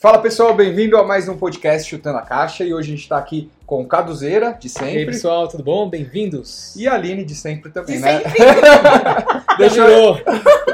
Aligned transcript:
Fala 0.00 0.18
pessoal, 0.18 0.54
bem-vindo 0.54 0.96
a 0.96 1.04
mais 1.04 1.28
um 1.28 1.36
podcast 1.36 1.86
Chutando 1.86 2.16
a 2.16 2.22
Caixa 2.22 2.64
e 2.64 2.72
hoje 2.72 2.88
a 2.88 2.90
gente 2.94 3.02
está 3.02 3.18
aqui 3.18 3.50
com 3.66 3.82
o 3.82 3.86
Caduzeira, 3.86 4.52
de 4.58 4.66
E 4.66 4.70
aí, 4.82 4.92
sempre, 4.92 5.04
pessoal, 5.06 5.46
tudo 5.46 5.62
bom? 5.62 5.90
Bem-vindos. 5.90 6.74
e 6.74 6.88
a 6.88 6.94
Aline, 6.94 7.22
de 7.22 7.34
sempre 7.34 7.70
também, 7.70 7.96
De 7.96 8.02
né? 8.02 8.20
sempre. 8.20 8.32
deixou, 9.58 10.18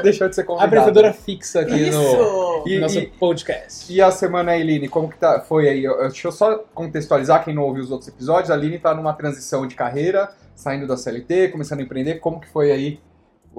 deixou 0.01 0.29
de 0.29 0.35
ser 0.35 0.41
a 0.41 0.45
convidada. 0.45 0.67
apresentadora 0.67 1.11
fixa 1.11 1.59
aqui 1.59 1.71
no, 1.71 1.87
Isso! 1.89 2.63
E- 2.67 2.75
no 2.75 2.81
nosso 2.81 2.99
e- 2.99 3.07
podcast. 3.07 3.91
E 3.93 4.01
a 4.01 4.11
semana 4.11 4.53
aí, 4.53 4.61
Aline, 4.61 4.87
como 4.87 5.09
que 5.09 5.17
tá, 5.17 5.41
foi 5.41 5.67
aí? 5.67 5.83
Eu- 5.83 5.97
Deixa 6.07 6.29
eu 6.29 6.31
só 6.31 6.63
contextualizar 6.73 7.43
quem 7.43 7.53
não 7.53 7.63
ouviu 7.63 7.83
os 7.83 7.91
outros 7.91 8.07
episódios. 8.07 8.49
A 8.49 8.53
Aline 8.53 8.79
tá 8.79 8.93
numa 8.95 9.11
transição 9.11 9.67
de 9.67 9.75
carreira, 9.75 10.29
saindo 10.55 10.87
da 10.87 10.95
CLT, 10.95 11.49
começando 11.49 11.81
a 11.81 11.83
empreender. 11.83 12.15
Como 12.21 12.39
que 12.39 12.47
foi 12.47 12.71
aí? 12.71 12.99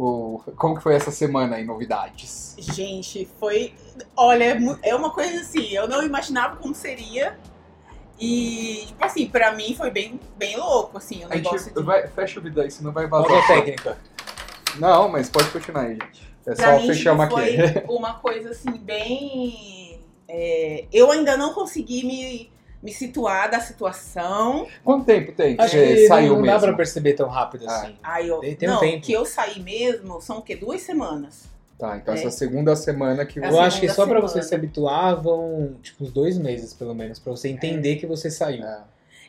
O, 0.01 0.41
como 0.57 0.77
que 0.77 0.83
foi 0.85 0.95
essa 0.95 1.11
semana 1.11 1.57
aí, 1.57 1.65
novidades? 1.65 2.55
Gente, 2.57 3.29
foi. 3.41 3.75
Olha, 4.17 4.45
é 4.45 4.91
é 4.91 4.95
uma 4.95 5.11
coisa 5.11 5.41
assim, 5.41 5.73
eu 5.73 5.89
não 5.89 6.05
imaginava 6.05 6.55
como 6.55 6.73
seria. 6.73 7.37
E, 8.21 8.85
tipo 8.87 9.05
assim, 9.05 9.27
pra 9.29 9.53
mim 9.55 9.75
foi 9.77 9.91
bem, 9.91 10.21
bem 10.37 10.57
louco, 10.57 10.99
assim, 10.99 11.25
o 11.25 11.29
A 11.33 11.35
gente 11.37 11.45
negócio 11.47 11.75
de. 11.75 11.83
vai, 11.83 12.07
fecha 12.07 12.39
o 12.39 12.43
vídeo 12.45 12.63
aí, 12.63 12.71
senão 12.71 12.93
vai 12.93 13.09
vazar. 13.09 13.39
a 13.39 13.47
técnica? 13.49 13.99
Não, 14.79 15.09
mas 15.09 15.29
pode 15.29 15.51
continuar 15.51 15.83
aí, 15.83 15.95
gente. 16.01 16.29
É 16.47 16.55
Pra 16.55 16.75
só 16.77 16.81
mim, 16.81 16.87
fechamos 16.87 17.27
tipo, 17.27 17.37
aqui. 17.41 17.57
foi 17.57 17.83
uma 17.97 18.15
coisa 18.15 18.51
assim, 18.51 18.71
bem. 18.79 20.01
é, 20.29 20.85
eu 20.93 21.11
ainda 21.11 21.37
não 21.37 21.53
consegui 21.55 22.05
me, 22.05 22.53
me 22.83 22.93
situar 22.93 23.51
da 23.51 23.61
situação. 23.61 24.67
Quanto 24.85 25.05
tempo 25.05 25.33
tem 25.33 25.57
que 25.57 25.63
Acho 25.63 25.73
você 25.77 25.95
que 25.95 26.07
saiu 26.09 26.29
não, 26.33 26.37
não 26.41 26.47
dá 26.47 26.53
mesmo? 26.53 26.67
pra 26.69 26.77
perceber 26.77 27.15
tão 27.15 27.29
rápido 27.29 27.65
Ah. 27.69 27.77
assim. 27.83 27.97
Aí 28.03 28.29
eu. 28.29 28.39
Tem- 28.41 28.55
tem 28.57 28.69
um 28.69 28.73
não, 28.73 28.81
tempo. 28.81 29.05
que 29.07 29.13
eu 29.13 29.25
saí 29.25 29.61
mesmo 29.61 30.21
são 30.21 30.39
o 30.39 30.43
quê? 30.43 30.55
Duas 30.57 30.81
semanas. 30.83 31.47
Tá, 31.79 31.97
então 31.97 32.13
É. 32.15 32.19
essa 32.19 32.31
segunda 32.31 32.75
semana 32.75 33.25
que 33.25 33.39
É 33.39 33.49
Eu 33.51 33.61
acho 33.61 33.79
que 33.81 33.89
só 33.89 34.05
pra 34.05 34.17
semana. 34.17 34.21
você 34.21 34.43
se 34.43 34.55
habituar 34.55 35.21
vão, 35.21 35.77
tipo, 35.83 36.03
uns 36.05 36.11
dois 36.13 36.37
meses, 36.37 36.75
pelo 36.75 36.95
menos, 36.95 37.19
pra 37.21 37.31
você 37.33 37.49
entender 37.49 37.97
que 37.97 38.07
você 38.07 38.31
saiu. 38.31 38.65
É. 38.65 38.81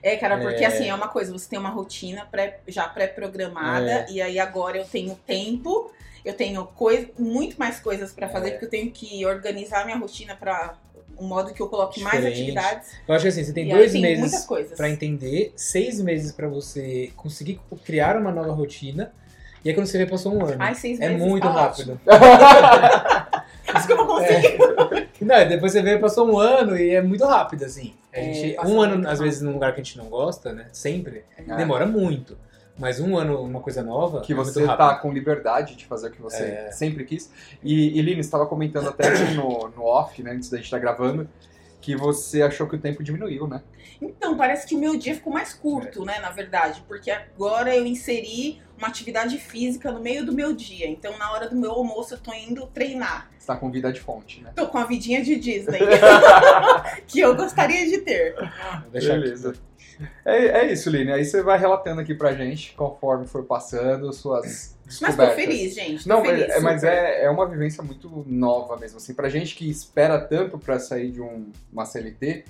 É, 0.02 0.16
cara, 0.16 0.38
porque 0.39 0.64
É. 0.64 0.67
assim, 0.67 0.88
é 0.89 0.95
uma 0.95 1.09
coisa, 1.09 1.31
você 1.31 1.47
tem 1.50 1.59
uma 1.59 1.70
rotina 1.70 2.25
pré- 2.31 2.59
já 2.67 2.88
pré-programada, 2.88 3.92
É. 3.92 4.05
e 4.09 4.22
aí 4.22 4.39
agora 4.39 4.77
eu 4.77 4.86
tenho 4.86 5.14
tempo, 5.27 5.92
eu 6.23 6.33
tenho 6.33 6.66
coi 6.66 7.11
muito 7.20 7.58
mais 7.59 7.80
coisas 7.80 8.11
pra 8.14 8.30
fazer, 8.30 8.47
É. 8.47 8.52
porque 8.52 8.66
eu 8.66 8.70
tenho 8.70 8.89
que 8.92 9.25
organizar 9.25 9.83
minha 9.86 9.97
rotina 9.97 10.36
pra 10.36 10.75
um 11.20 11.28
modo 11.28 11.53
que 11.53 11.62
eu 11.62 11.67
coloque 11.67 12.02
mais 12.02 12.16
Diferente. 12.23 12.42
atividades. 12.42 12.89
Eu 13.08 13.14
acho 13.16 13.23
que 13.23 13.28
assim, 13.30 13.44
você 13.44 13.53
tem 13.53 13.70
e 13.70 13.73
dois 13.73 13.92
tem 13.92 14.02
meses 14.02 14.45
coisas. 14.45 14.78
pra 14.78 14.89
entender, 14.89 15.53
seis 15.56 16.00
meses 16.02 16.31
pra 16.31 16.48
você 16.48 17.11
conseguir 17.16 17.59
criar 17.86 18.17
uma 18.17 18.31
nova 18.31 18.52
rotina, 18.53 19.11
e 19.64 19.70
aí 19.70 19.76
quando 19.76 19.88
você 19.88 19.98
vê, 19.98 20.06
passou 20.06 20.34
um 20.34 20.45
ano. 20.45 20.56
Ai, 20.59 20.73
seis 20.76 21.00
é 21.00 21.09
meses, 21.09 21.26
muito 21.28 21.44
tá 21.44 21.52
rápido. 21.52 22.00
Acho 23.67 23.86
que 23.88 23.94
eu 23.94 23.98
vou 23.98 24.08
conseguir. 24.08 24.58
Não, 25.22 25.48
depois 25.48 25.72
você 25.73 25.81
vê, 25.81 25.98
passou 25.98 26.31
um 26.31 26.39
ano 26.39 26.78
e 26.78 26.92
é 26.95 27.02
muito 27.02 27.26
rápido, 27.26 27.66
assim. 27.66 27.94
A 28.14 28.20
É, 28.20 28.33
gente, 28.33 28.56
passa 28.56 28.67
um 28.70 28.81
ano, 28.81 29.08
às 29.08 29.20
vezes, 29.20 29.42
num 29.42 29.52
lugar 29.54 29.73
que 29.76 29.81
a 29.81 29.83
gente 29.83 29.98
não 29.98 30.06
gosta, 30.06 30.54
né? 30.54 30.67
Sempre, 30.72 31.23
É. 31.38 31.56
demora 31.58 31.86
muito. 31.86 32.38
Mas 32.80 32.99
um 32.99 33.17
ano, 33.17 33.41
uma 33.44 33.59
coisa 33.59 33.83
nova, 33.83 34.22
que 34.22 34.31
é 34.31 34.35
você 34.35 34.66
tá 34.66 34.95
com 34.95 35.11
liberdade 35.11 35.75
de 35.75 35.85
fazer 35.85 36.08
o 36.08 36.11
que 36.11 36.22
você 36.22 36.44
É. 36.44 36.72
sempre 36.72 37.03
quis. 37.03 37.30
E, 37.61 37.99
e 37.99 38.02
Lini, 38.02 38.16
você 38.23 38.27
estava 38.27 38.45
comentando 38.45 38.88
até 38.88 39.09
aqui 39.09 39.33
no, 39.33 39.67
no 39.75 39.83
off, 39.83 40.23
né, 40.23 40.31
antes 40.31 40.49
da 40.49 40.58
gente 40.58 40.66
estar 40.66 40.80
gravando, 40.80 41.30
que 41.81 41.95
você 41.95 42.41
achou 42.41 42.67
que 42.67 42.75
o 42.75 42.80
tempo 42.80 43.03
diminuiu, 43.03 43.47
né? 43.47 43.61
Então, 44.02 44.38
parece 44.38 44.66
que 44.66 44.75
o 44.75 44.80
meu 44.80 44.97
dia 44.97 45.13
ficou 45.13 45.31
mais 45.31 45.53
curto, 45.53 46.05
né, 46.05 46.19
na 46.19 46.30
verdade, 46.30 46.83
porque 46.88 47.11
agora 47.11 47.75
eu 47.75 47.86
inseri 47.86 48.61
uma 48.77 48.88
atividade 48.88 49.38
física 49.38 49.91
no 49.91 49.99
meio 49.99 50.25
do 50.25 50.31
meu 50.33 50.53
dia. 50.53 50.88
Então, 50.88 51.17
na 51.17 51.31
hora 51.33 51.49
do 51.49 51.55
meu 51.55 51.71
almoço, 51.71 52.14
eu 52.14 52.17
tô 52.17 52.33
indo 52.33 52.66
treinar. 52.67 53.30
Você 53.38 53.47
tá 53.47 53.58
com 53.58 53.69
vida 53.69 53.91
de 53.91 53.99
fonte, 53.99 54.41
né? 54.41 54.52
Tô 54.55 54.67
com 54.67 54.77
a 54.77 54.86
vidinha 54.86 55.21
de 55.21 55.36
Disney. 55.36 55.80
que 57.08 57.19
eu 57.19 57.36
gostaria 57.36 57.86
de 57.86 57.97
ter. 57.99 58.36
Deixar 58.92 59.17
aqui. 59.17 59.59
É, 60.26 60.61
é 60.61 60.71
isso, 60.71 60.89
Lini. 60.89 61.11
Aí 61.11 61.26
você 61.26 61.42
vai 61.42 61.58
relatando 61.58 62.02
aqui 62.02 62.14
pra 62.14 62.33
gente, 62.33 62.73
conforme 62.73 63.27
for 63.27 63.43
passando, 63.43 64.11
suas 64.14 64.76
Mas 65.02 65.15
tô 65.15 65.27
feliz, 65.32 65.76
gente. 65.76 66.04
Tô 66.04 66.10
Não, 66.10 66.21
mas, 66.21 66.30
feliz, 66.30 66.55
é, 66.55 66.60
mas 66.60 66.83
é, 66.83 67.23
é 67.26 67.30
uma 67.30 67.45
vivência 67.48 67.83
muito 67.83 68.23
nova 68.27 68.77
mesmo, 68.77 68.98
assim, 68.98 69.14
pra 69.14 69.30
gente 69.30 69.55
que 69.55 69.70
espera 69.70 70.20
tanto 70.20 70.58
pra 70.58 70.80
sair 70.80 71.11
de 71.11 71.21
um, 71.21 71.52
uma 71.71 71.86
CLT, 71.86 72.45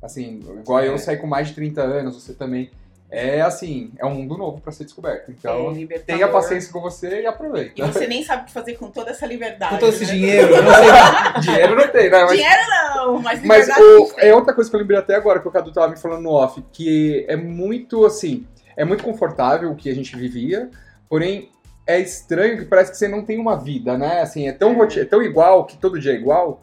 assim, 0.00 0.40
igual 0.60 0.80
É. 0.80 0.88
eu 0.88 0.98
saí 0.98 1.16
com 1.16 1.26
mais 1.26 1.48
de 1.48 1.54
30 1.54 1.82
anos, 1.82 2.14
você 2.14 2.32
também, 2.32 2.70
é 3.14 3.42
assim, 3.42 3.92
é 3.98 4.06
um 4.06 4.14
mundo 4.14 4.38
novo 4.38 4.58
pra 4.60 4.72
ser 4.72 4.84
descoberto, 4.84 5.28
É 5.28 5.34
então 5.38 5.70
libertador. 5.70 6.06
tenha 6.16 6.28
paciência 6.28 6.72
com 6.72 6.80
você 6.80 7.20
e 7.20 7.26
aproveita. 7.26 7.72
E 7.76 7.82
você 7.82 8.06
nem 8.06 8.22
sabe 8.24 8.42
o 8.42 8.46
que 8.46 8.52
fazer 8.52 8.74
com 8.76 8.90
toda 8.90 9.10
essa 9.10 9.26
liberdade. 9.26 9.74
Com 9.74 9.78
todo 9.80 9.90
esse 9.92 10.06
né? 10.06 10.12
dinheiro, 10.12 10.48
não 10.62 10.72
sei. 10.74 11.40
Dinheiro 11.42 11.76
não 11.76 11.88
tem, 11.88 12.10
né, 12.10 12.22
mas... 12.22 12.30
Dinheiro 12.32 12.62
não, 12.96 13.18
mas 13.20 13.42
Mas 13.44 13.68
liberdade 13.68 13.82
o- 13.82 14.12
é 14.16 14.34
outra 14.34 14.54
coisa 14.54 14.70
que 14.70 14.74
eu 14.76 14.80
lembrei 14.80 14.98
até 14.98 15.14
agora 15.14 15.40
que 15.40 15.46
o 15.46 15.50
Cadu 15.50 15.70
tava 15.72 15.88
me 15.88 15.98
falando 15.98 16.22
no 16.22 16.30
off, 16.30 16.64
que 16.72 17.26
é 17.28 17.36
muito 17.36 18.06
assim, 18.06 18.46
é 18.76 18.84
muito 18.84 19.04
confortável 19.04 19.70
o 19.70 19.76
que 19.76 19.90
a 19.90 19.94
gente 19.94 20.16
vivia, 20.16 20.70
porém 21.06 21.50
é 21.86 21.98
estranho 22.00 22.56
que 22.58 22.64
parece 22.64 22.92
que 22.92 22.96
você 22.96 23.08
não 23.08 23.22
tem 23.22 23.38
uma 23.38 23.56
vida, 23.56 23.98
né? 23.98 24.22
Assim, 24.22 24.48
é 24.48 24.52
tão, 24.52 24.72
roti- 24.74 25.00
é 25.00 25.04
tão 25.04 25.22
igual, 25.22 25.66
que 25.66 25.76
todo 25.76 25.98
dia 26.00 26.12
é 26.12 26.14
igual, 26.14 26.62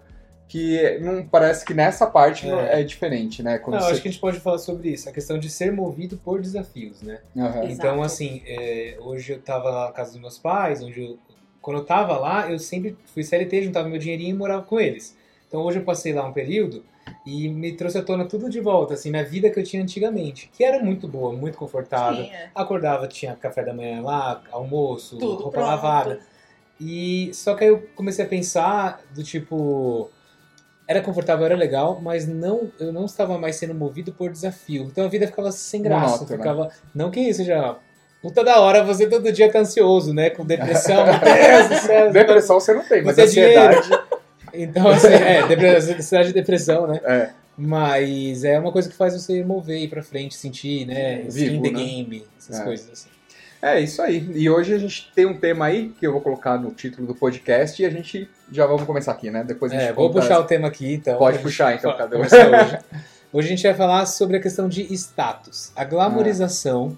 que 0.50 0.98
não 1.00 1.24
parece 1.26 1.64
que 1.64 1.76
nessa 1.76 2.08
parte 2.08 2.50
É. 2.50 2.82
é, 2.82 2.84
diferente, 2.84 3.44
né? 3.44 3.60
Quando 3.60 3.76
Não, 3.76 3.84
você... 3.84 3.92
acho 3.94 4.02
que 4.02 4.08
a 4.08 4.12
gente 4.12 4.20
pode 4.20 4.40
falar 4.40 4.58
sobre 4.58 4.90
isso, 4.90 5.08
a 5.08 5.12
questão 5.14 5.38
de 5.38 5.48
ser 5.50 5.72
movido 5.72 6.18
por 6.18 6.42
desafios, 6.42 7.04
né? 7.04 7.20
Exato. 7.36 7.68
Então, 7.68 8.02
assim, 8.02 8.42
é, 8.48 8.98
hoje 9.00 9.34
eu 9.34 9.40
tava 9.40 9.70
lá 9.70 9.86
na 9.86 9.92
casa 9.92 10.12
dos 10.12 10.20
meus 10.20 10.40
pais, 10.40 10.82
onde 10.82 11.02
eu, 11.02 11.20
quando 11.62 11.78
eu 11.78 11.86
tava 11.86 12.18
lá, 12.18 12.52
eu 12.52 12.58
sempre 12.58 12.98
fui 13.14 13.24
CLT, 13.24 13.62
juntava 13.62 13.88
meu 13.88 14.00
dinheirinho 14.00 14.32
e 14.32 14.34
morava 14.34 14.64
com 14.64 14.80
eles. 14.80 15.16
Então 15.48 15.62
hoje 15.62 15.78
eu 15.80 15.84
passei 15.84 16.14
lá 16.14 16.26
um 16.28 16.34
período 16.34 16.84
e 17.26 17.48
me 17.48 17.74
trouxe 17.74 17.98
à 18.00 18.04
tona 18.04 18.26
tudo 18.26 18.50
de 18.50 18.60
volta, 18.60 18.96
assim, 18.96 19.12
minha 19.12 19.24
vida 19.24 19.50
que 19.52 19.60
eu 19.60 19.64
tinha 19.64 19.82
antigamente, 19.84 20.50
que 20.52 20.64
era 20.64 20.84
muito 20.84 21.08
boa, 21.08 21.32
muito 21.32 21.58
confortável. 21.60 22.24
É. 22.24 22.50
Acordava, 22.56 23.08
tinha 23.08 23.36
café 23.36 23.64
da 23.64 23.74
manhã 23.74 24.02
lá, 24.02 24.42
almoço, 24.52 25.18
Tudo 25.18 25.36
roupa 25.36 25.52
pronto. 25.52 25.68
lavada. 25.68 26.20
E 26.80 27.30
só 27.34 27.54
que 27.56 27.64
aí 27.66 27.70
eu 27.70 27.88
comecei 27.96 28.26
a 28.26 28.28
pensar 28.28 29.02
do 29.14 29.24
tipo 29.24 30.10
era 30.90 31.02
confortável, 31.02 31.46
era 31.46 31.56
legal, 31.56 32.00
mas 32.02 32.28
não 32.28 32.72
eu 32.80 32.92
não 32.92 33.06
estava 33.06 33.38
mais 33.38 33.56
sendo 33.58 33.76
movido 33.76 34.12
por 34.12 34.32
desafio. 34.32 34.86
Então 34.86 35.06
a 35.06 35.08
vida 35.08 35.28
ficava 35.28 35.52
sem 35.52 35.84
graça, 35.84 36.16
Monótona. 36.16 36.38
ficava 36.38 36.70
não 36.96 37.12
que 37.12 37.20
isso 37.20 37.44
já 37.44 37.78
puta 38.24 38.44
da 38.44 38.60
hora 38.60 38.84
você 38.84 39.08
todo 39.08 39.32
dia 39.32 39.52
tá 39.52 39.60
ansioso, 39.60 40.12
né, 40.14 40.32
com 40.32 40.44
depressão, 40.44 41.06
Deus. 41.86 42.12
Depressão 42.14 42.60
você 42.60 42.74
não 42.74 42.84
tem, 42.84 43.04
mas 43.04 43.16
Você 43.16 43.22
é 43.22 43.26
ansiedade... 43.26 43.90
Então 44.52 44.90
assim, 44.90 45.08
é, 45.14 45.48
depressão, 45.48 45.96
ansiedade 45.96 46.30
de 46.30 46.34
depressão, 46.34 46.88
né? 46.88 47.00
É. 47.06 47.30
Mas 47.56 48.44
é 48.44 48.58
uma 48.58 48.72
coisa 48.72 48.90
que 48.90 48.96
faz 48.96 49.14
você 49.14 49.44
mover 49.44 49.78
ir 49.84 49.90
pra 49.90 50.02
frente, 50.02 50.36
sentir, 50.36 50.88
né? 50.88 51.18
Vivo, 51.30 51.30
Skin 51.56 51.62
the 51.62 51.70
né? 51.72 51.78
game, 51.78 52.26
essas 52.36 52.60
É. 52.60 52.64
coisas 52.64 52.90
assim. 52.92 53.10
É 53.62 53.80
isso 53.80 54.02
aí. 54.02 54.26
E 54.36 54.50
hoje 54.50 54.74
a 54.74 54.78
gente 54.78 55.12
tem 55.14 55.26
um 55.26 55.38
tema 55.38 55.66
aí 55.66 55.90
que 56.00 56.08
eu 56.08 56.14
vou 56.14 56.22
colocar 56.22 56.58
no 56.58 56.72
título 56.72 57.06
do 57.06 57.14
podcast 57.14 57.82
e 57.82 57.86
a 57.86 57.90
gente 57.90 58.30
já 58.52 58.66
vamos 58.66 58.84
começar 58.84 59.12
aqui, 59.12 59.30
né? 59.30 59.44
Depois 59.44 59.72
a 59.72 59.76
gente 59.76 59.90
É, 59.90 59.94
vou 59.94 60.10
puxar 60.10 60.40
o 60.40 60.46
tema 60.46 60.68
aqui, 60.70 60.94
então. 60.94 61.18
Pode 61.18 61.40
puxar, 61.40 61.76
então, 61.76 61.96
cadê 61.98 62.16
hoje. 62.18 62.30
Hoje 63.34 63.48
a 63.48 63.50
gente 63.50 63.64
vai 63.64 63.74
falar 63.74 64.06
sobre 64.06 64.38
a 64.38 64.40
questão 64.40 64.70
de 64.70 64.82
status, 64.94 65.72
a 65.76 65.84
glamorização 65.84 66.98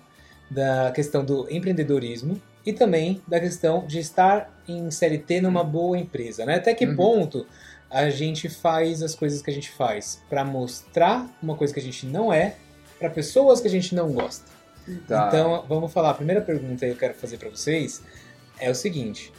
da 0.49 0.91
questão 0.91 1.25
do 1.25 1.47
empreendedorismo 1.49 2.39
e 2.65 2.71
também 2.71 3.21
da 3.27 3.39
questão 3.39 3.85
de 3.87 3.99
estar 3.99 4.49
em 4.67 4.91
CLT 4.91 5.41
numa 5.41 5.63
boa 5.63 5.97
empresa, 5.97 6.45
né? 6.45 6.55
Até 6.55 6.73
que 6.75 6.85
Uhum. 6.85 6.95
ponto 6.95 7.47
a 7.89 8.09
gente 8.09 8.47
faz 8.47 9.01
as 9.01 9.15
coisas 9.15 9.41
que 9.41 9.49
a 9.49 9.53
gente 9.53 9.71
faz 9.71 10.21
para 10.29 10.45
mostrar 10.45 11.27
uma 11.41 11.55
coisa 11.55 11.73
que 11.73 11.79
a 11.79 11.83
gente 11.83 12.05
não 12.05 12.31
é 12.31 12.55
para 12.99 13.09
pessoas 13.09 13.59
que 13.59 13.67
a 13.67 13.71
gente 13.71 13.95
não 13.95 14.11
gosta. 14.13 14.45
Tá. 15.07 15.27
Então, 15.27 15.65
vamos 15.67 15.91
falar. 15.91 16.11
A 16.11 16.13
primeira 16.13 16.41
pergunta 16.41 16.85
que 16.85 16.91
eu 16.91 16.97
quero 16.97 17.13
fazer 17.13 17.37
para 17.37 17.49
vocês 17.49 18.01
é 18.59 18.69
o 18.69 18.75
seguinte: 18.75 19.31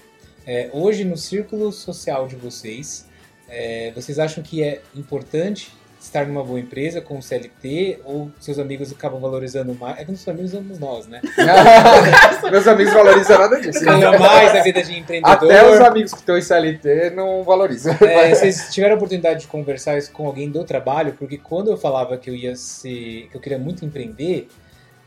é, 0.46 0.70
hoje 0.72 1.04
no 1.04 1.16
círculo 1.16 1.72
social 1.72 2.26
de 2.26 2.36
vocês, 2.36 3.06
é, 3.48 3.92
vocês 3.94 4.18
acham 4.18 4.42
que 4.42 4.62
é 4.62 4.80
importante 4.94 5.72
estar 6.00 6.26
numa 6.26 6.42
boa 6.42 6.58
empresa 6.58 7.00
com 7.00 7.16
o 7.16 7.22
CLT 7.22 8.00
ou 8.04 8.28
seus 8.40 8.58
amigos 8.58 8.90
acabam 8.90 9.20
valorizando 9.20 9.72
mais? 9.74 10.00
É 10.00 10.04
que 10.04 10.10
nossos 10.10 10.26
amigos 10.26 10.50
somos 10.50 10.78
nós, 10.78 11.06
né? 11.06 11.20
Meus 12.50 12.66
amigos 12.66 12.92
valorizam 12.92 13.38
nada 13.38 13.60
disso. 13.60 13.84
Ganha 13.84 14.18
mais 14.18 14.54
a 14.56 14.62
vida 14.62 14.82
de 14.82 14.98
empreendedor. 14.98 15.52
Até 15.52 15.70
os 15.70 15.80
amigos 15.80 16.12
que 16.12 16.18
estão 16.18 16.36
em 16.36 16.42
CLT 16.42 17.10
não 17.10 17.44
valorizam. 17.44 17.96
É, 18.00 18.34
vocês 18.34 18.68
tiveram 18.72 18.94
a 18.94 18.96
oportunidade 18.96 19.42
de 19.42 19.46
conversar 19.46 19.96
isso 19.96 20.10
com 20.10 20.26
alguém 20.26 20.50
do 20.50 20.64
trabalho, 20.64 21.14
porque 21.16 21.38
quando 21.38 21.70
eu 21.70 21.76
falava 21.76 22.16
que 22.16 22.28
eu 22.28 22.34
ia 22.34 22.56
ser, 22.56 23.28
que 23.30 23.36
eu 23.36 23.40
queria 23.40 23.58
muito 23.58 23.84
empreender, 23.84 24.48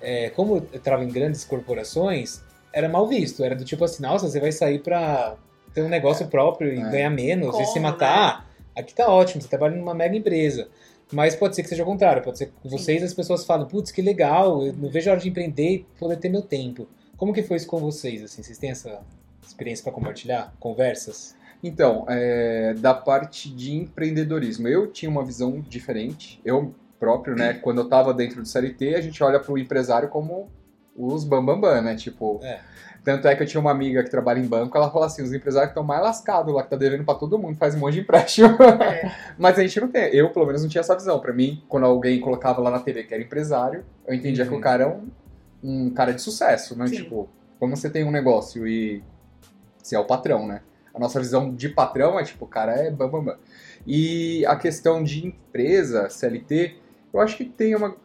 é, 0.06 0.30
como 0.30 0.58
eu 0.58 0.68
estava 0.78 1.04
em 1.04 1.10
grandes 1.10 1.44
corporações, 1.44 2.42
era 2.72 2.88
mal 2.88 3.08
visto. 3.08 3.44
Era 3.44 3.56
do 3.56 3.66
tipo 3.66 3.84
assim, 3.84 4.04
nossa, 4.04 4.30
você 4.30 4.40
vai 4.40 4.52
sair 4.52 4.80
pra 4.80 5.36
ter 5.74 5.82
um 5.82 5.90
negócio 5.90 6.28
próprio 6.28 6.74
e 6.74 6.80
É. 6.80 6.90
ganhar 6.92 7.10
menos 7.10 7.56
e 7.60 7.66
se 7.66 7.74
Como, 7.74 7.82
matar. 7.88 8.50
Aqui 8.76 8.94
tá 8.94 9.10
ótimo, 9.10 9.42
você 9.42 9.48
trabalha 9.48 9.76
numa 9.76 9.94
mega 9.94 10.16
empresa. 10.16 10.68
Mas 11.12 11.36
pode 11.36 11.56
ser 11.56 11.64
que 11.64 11.70
seja 11.70 11.84
o 11.84 11.86
contrário, 11.86 12.22
pode 12.24 12.38
ser 12.38 12.48
que 12.48 12.54
com 12.64 12.70
vocês 12.70 13.04
as 13.04 13.14
pessoas 13.14 13.46
falam, 13.46 13.68
putz, 13.68 13.92
que 13.92 14.02
legal, 14.02 14.66
eu 14.66 14.74
não 14.74 14.90
vejo 14.90 15.10
a 15.10 15.14
hora 15.14 15.22
de 15.22 15.30
empreender 15.30 15.70
e 15.70 15.86
poder 16.00 16.18
ter 16.18 16.30
meu 16.30 16.42
tempo. 16.42 16.88
Como 17.16 17.32
que 17.34 17.44
foi 17.44 17.58
isso 17.58 17.68
com 17.68 17.78
vocês, 17.80 18.24
assim? 18.24 18.42
Vocês 18.44 18.58
têm 18.58 18.72
essa 18.72 19.02
experiência 19.46 19.84
para 19.84 19.94
compartilhar? 19.94 20.54
Conversas? 20.60 21.36
Então, 21.64 22.06
é, 22.10 22.74
da 22.78 22.94
parte 22.94 23.50
de 23.50 23.76
empreendedorismo, 23.76 24.68
eu 24.68 24.88
tinha 24.92 25.10
uma 25.10 25.24
visão 25.24 25.62
diferente. 25.62 26.40
Eu 26.44 26.74
próprio, 27.00 27.36
né? 27.36 27.54
Quando 27.54 27.82
eu 27.82 27.90
tava 27.90 28.14
dentro 28.14 28.42
do 28.42 28.48
CLT, 28.48 28.96
a 28.96 29.02
gente 29.02 29.24
olha 29.24 29.40
pro 29.40 29.58
empresário 29.58 30.10
como 30.10 30.50
os 30.96 31.24
bambambam, 31.24 31.62
bam, 31.62 31.72
bam, 31.76 31.82
né? 31.82 31.96
Tipo, 31.96 32.40
É. 32.44 32.60
tanto 33.04 33.28
é 33.28 33.36
que 33.36 33.44
eu 33.44 33.48
tinha 33.48 33.60
uma 33.60 33.72
amiga 33.72 34.02
que 34.04 34.10
trabalha 34.10 34.40
em 34.40 34.48
banco, 34.48 34.76
ela 34.78 34.90
fala 34.90 35.06
assim, 35.08 35.22
os 35.22 35.34
empresários 35.34 35.70
que 35.70 35.72
estão 35.74 35.84
mais 35.84 36.02
lascados 36.02 36.54
lá, 36.54 36.64
que 36.64 36.70
tá 36.70 36.78
devendo 36.78 37.04
pra 37.04 37.16
todo 37.16 37.38
mundo, 37.38 37.58
faz 37.58 37.76
um 37.76 37.80
monte 37.80 37.96
de 37.96 38.00
empréstimo. 38.00 38.48
É. 38.64 39.12
Mas 39.38 39.60
a 39.60 39.62
gente 39.62 39.80
não 39.82 39.90
tem, 39.90 40.04
eu 40.16 40.30
pelo 40.32 40.46
menos 40.46 40.62
não 40.62 40.70
tinha 40.70 40.80
essa 40.82 40.96
visão. 40.96 41.20
Pra 41.20 41.34
mim, 41.34 41.62
quando 41.68 41.86
alguém 41.86 42.20
colocava 42.22 42.62
lá 42.62 42.72
na 42.72 42.80
TV 42.80 43.04
que 43.04 43.14
era 43.14 43.22
empresário, 43.22 43.84
eu 44.08 44.14
entendia 44.16 44.46
que 44.46 44.52
Uhum. 44.52 44.58
o 44.58 44.62
cara 44.62 44.84
é 44.84 44.88
um, 44.88 45.08
um 45.64 45.90
cara 45.94 46.14
de 46.14 46.22
sucesso, 46.22 46.78
né? 46.78 46.88
Sim. 46.88 46.96
Tipo, 46.96 47.28
como 47.60 47.76
você 47.76 47.90
tem 47.90 48.04
um 48.06 48.12
negócio 48.12 48.66
e 48.68 49.04
você 49.84 49.96
é 49.96 50.00
o 50.00 50.06
patrão, 50.06 50.48
né? 50.48 50.62
A 50.94 51.00
nossa 51.00 51.20
visão 51.20 51.54
de 51.54 51.68
patrão 51.68 52.18
é 52.18 52.24
tipo, 52.24 52.46
o 52.46 52.48
cara 52.48 52.72
é 52.74 52.90
bam, 52.90 53.10
bam, 53.10 53.24
bam. 53.24 53.38
E 53.86 54.46
a 54.46 54.56
questão 54.56 55.04
de 55.04 55.28
empresa, 55.28 56.10
CLT, 56.10 56.78
eu 57.16 57.22
acho 57.22 57.38
que 57.38 57.46
tem 57.46 57.76
uma, 57.76 57.96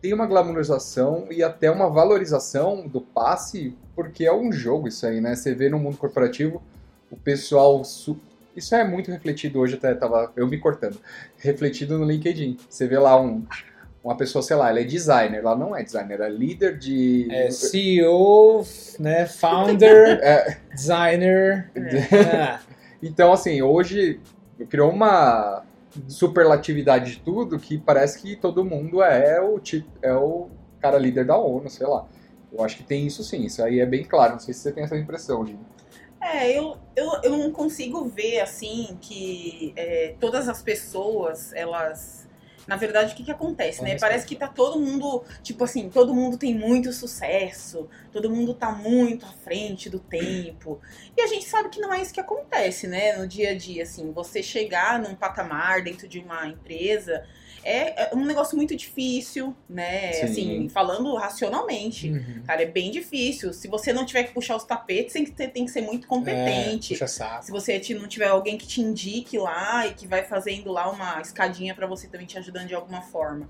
tem 0.00 0.12
uma 0.12 0.26
glamorização 0.26 1.28
e 1.30 1.42
até 1.42 1.70
uma 1.70 1.90
valorização 1.90 2.88
do 2.88 3.00
passe, 3.00 3.76
porque 3.94 4.24
é 4.24 4.34
um 4.34 4.50
jogo 4.50 4.88
isso 4.88 5.06
aí, 5.06 5.20
né? 5.20 5.34
Você 5.34 5.54
vê 5.54 5.68
no 5.68 5.78
mundo 5.78 5.96
corporativo 5.98 6.62
o 7.10 7.16
pessoal. 7.16 7.82
Isso 8.56 8.74
é 8.74 8.84
muito 8.84 9.10
refletido 9.10 9.58
hoje, 9.58 9.74
até 9.74 9.94
tava 9.94 10.32
eu 10.34 10.46
me 10.46 10.58
cortando. 10.58 10.98
Refletido 11.36 11.98
no 11.98 12.04
LinkedIn. 12.04 12.56
Você 12.68 12.86
vê 12.86 12.98
lá 12.98 13.20
um, 13.20 13.44
uma 14.02 14.16
pessoa, 14.16 14.42
sei 14.42 14.56
lá, 14.56 14.70
ela 14.70 14.80
é 14.80 14.84
designer, 14.84 15.38
ela 15.38 15.56
não 15.56 15.76
é 15.76 15.82
designer, 15.82 16.14
ela 16.14 16.26
é 16.26 16.30
líder 16.30 16.78
de. 16.78 17.28
É 17.30 17.50
CEO, 17.50 18.64
né? 18.98 19.26
Founder, 19.26 20.20
É, 20.24 20.58
designer. 20.74 21.70
É. 21.74 22.58
Então, 23.06 23.34
assim, 23.34 23.60
hoje 23.60 24.18
criou 24.70 24.90
uma 24.90 25.62
superlatividade 26.08 27.12
de 27.12 27.20
tudo 27.20 27.58
que 27.58 27.78
parece 27.78 28.20
que 28.20 28.36
todo 28.36 28.64
mundo 28.64 29.02
é 29.02 29.40
o 29.40 29.58
tipo, 29.58 29.88
é 30.02 30.14
o 30.14 30.48
cara 30.80 30.98
líder 30.98 31.24
da 31.26 31.36
ONU, 31.36 31.68
sei 31.70 31.86
lá. 31.86 32.06
Eu 32.52 32.62
acho 32.62 32.76
que 32.76 32.82
tem 32.84 33.06
isso 33.06 33.24
sim, 33.24 33.44
isso 33.44 33.62
aí 33.62 33.80
é 33.80 33.86
bem 33.86 34.04
claro. 34.04 34.32
Não 34.32 34.40
sei 34.40 34.54
se 34.54 34.60
você 34.60 34.72
tem 34.72 34.84
essa 34.84 34.96
impressão, 34.96 35.44
Gino. 35.44 35.66
É, 36.20 36.56
eu, 36.56 36.76
eu, 36.96 37.10
eu 37.22 37.36
não 37.36 37.50
consigo 37.50 38.04
ver, 38.06 38.40
assim, 38.40 38.96
que 39.00 39.74
é, 39.76 40.14
todas 40.18 40.48
as 40.48 40.62
pessoas, 40.62 41.52
elas... 41.52 42.23
Na 42.66 42.76
verdade, 42.76 43.12
o 43.12 43.16
que 43.16 43.24
que 43.24 43.30
acontece, 43.30 43.82
né? 43.82 43.96
Parece 43.98 44.26
que 44.26 44.36
tá 44.36 44.48
todo 44.48 44.78
mundo, 44.78 45.22
tipo 45.42 45.64
assim, 45.64 45.88
todo 45.90 46.14
mundo 46.14 46.38
tem 46.38 46.54
muito 46.54 46.92
sucesso, 46.92 47.88
todo 48.12 48.30
mundo 48.30 48.54
tá 48.54 48.70
muito 48.70 49.26
à 49.26 49.32
frente 49.32 49.90
do 49.90 49.98
tempo. 49.98 50.80
E 51.16 51.20
a 51.20 51.26
gente 51.26 51.44
sabe 51.44 51.68
que 51.68 51.80
não 51.80 51.92
é 51.92 52.00
isso 52.00 52.12
que 52.14 52.20
acontece, 52.20 52.86
né? 52.86 53.16
No 53.16 53.26
dia 53.26 53.50
a 53.50 53.54
dia, 53.54 53.82
assim, 53.82 54.12
você 54.12 54.42
chegar 54.42 54.98
num 54.98 55.14
patamar 55.14 55.82
dentro 55.82 56.08
de 56.08 56.18
uma 56.18 56.46
empresa 56.46 57.26
é, 57.64 58.10
é 58.12 58.14
um 58.14 58.24
negócio 58.24 58.56
muito 58.56 58.74
difícil, 58.76 59.54
né? 59.68 60.12
Sim. 60.12 60.22
Assim, 60.24 60.68
falando 60.68 61.14
racionalmente. 61.14 62.10
uhum. 62.10 62.42
Cara, 62.46 62.62
é 62.62 62.66
bem 62.66 62.90
difícil. 62.90 63.52
Se 63.52 63.68
você 63.68 63.92
não 63.92 64.04
tiver 64.04 64.24
que 64.24 64.32
puxar 64.34 64.56
os 64.56 64.64
tapetes, 64.64 65.12
tem 65.12 65.24
que, 65.24 65.32
ter- 65.32 65.48
tem 65.48 65.64
que 65.64 65.70
ser 65.70 65.80
muito 65.82 66.06
competente. 66.06 66.94
É. 67.02 67.06
Se 67.42 67.50
você 67.50 67.80
não 67.98 68.06
tiver 68.08 68.28
alguém 68.28 68.56
que 68.58 68.66
te 68.66 68.80
indique 68.80 69.38
lá 69.38 69.86
e 69.86 69.94
que 69.94 70.06
vai 70.06 70.22
fazendo 70.24 70.70
lá 70.72 70.90
uma 70.90 71.20
escadinha 71.20 71.74
pra 71.74 71.86
você 71.86 72.06
também 72.08 72.26
te 72.26 72.38
ajudando 72.38 72.68
de 72.68 72.74
alguma 72.74 73.02
forma. 73.02 73.48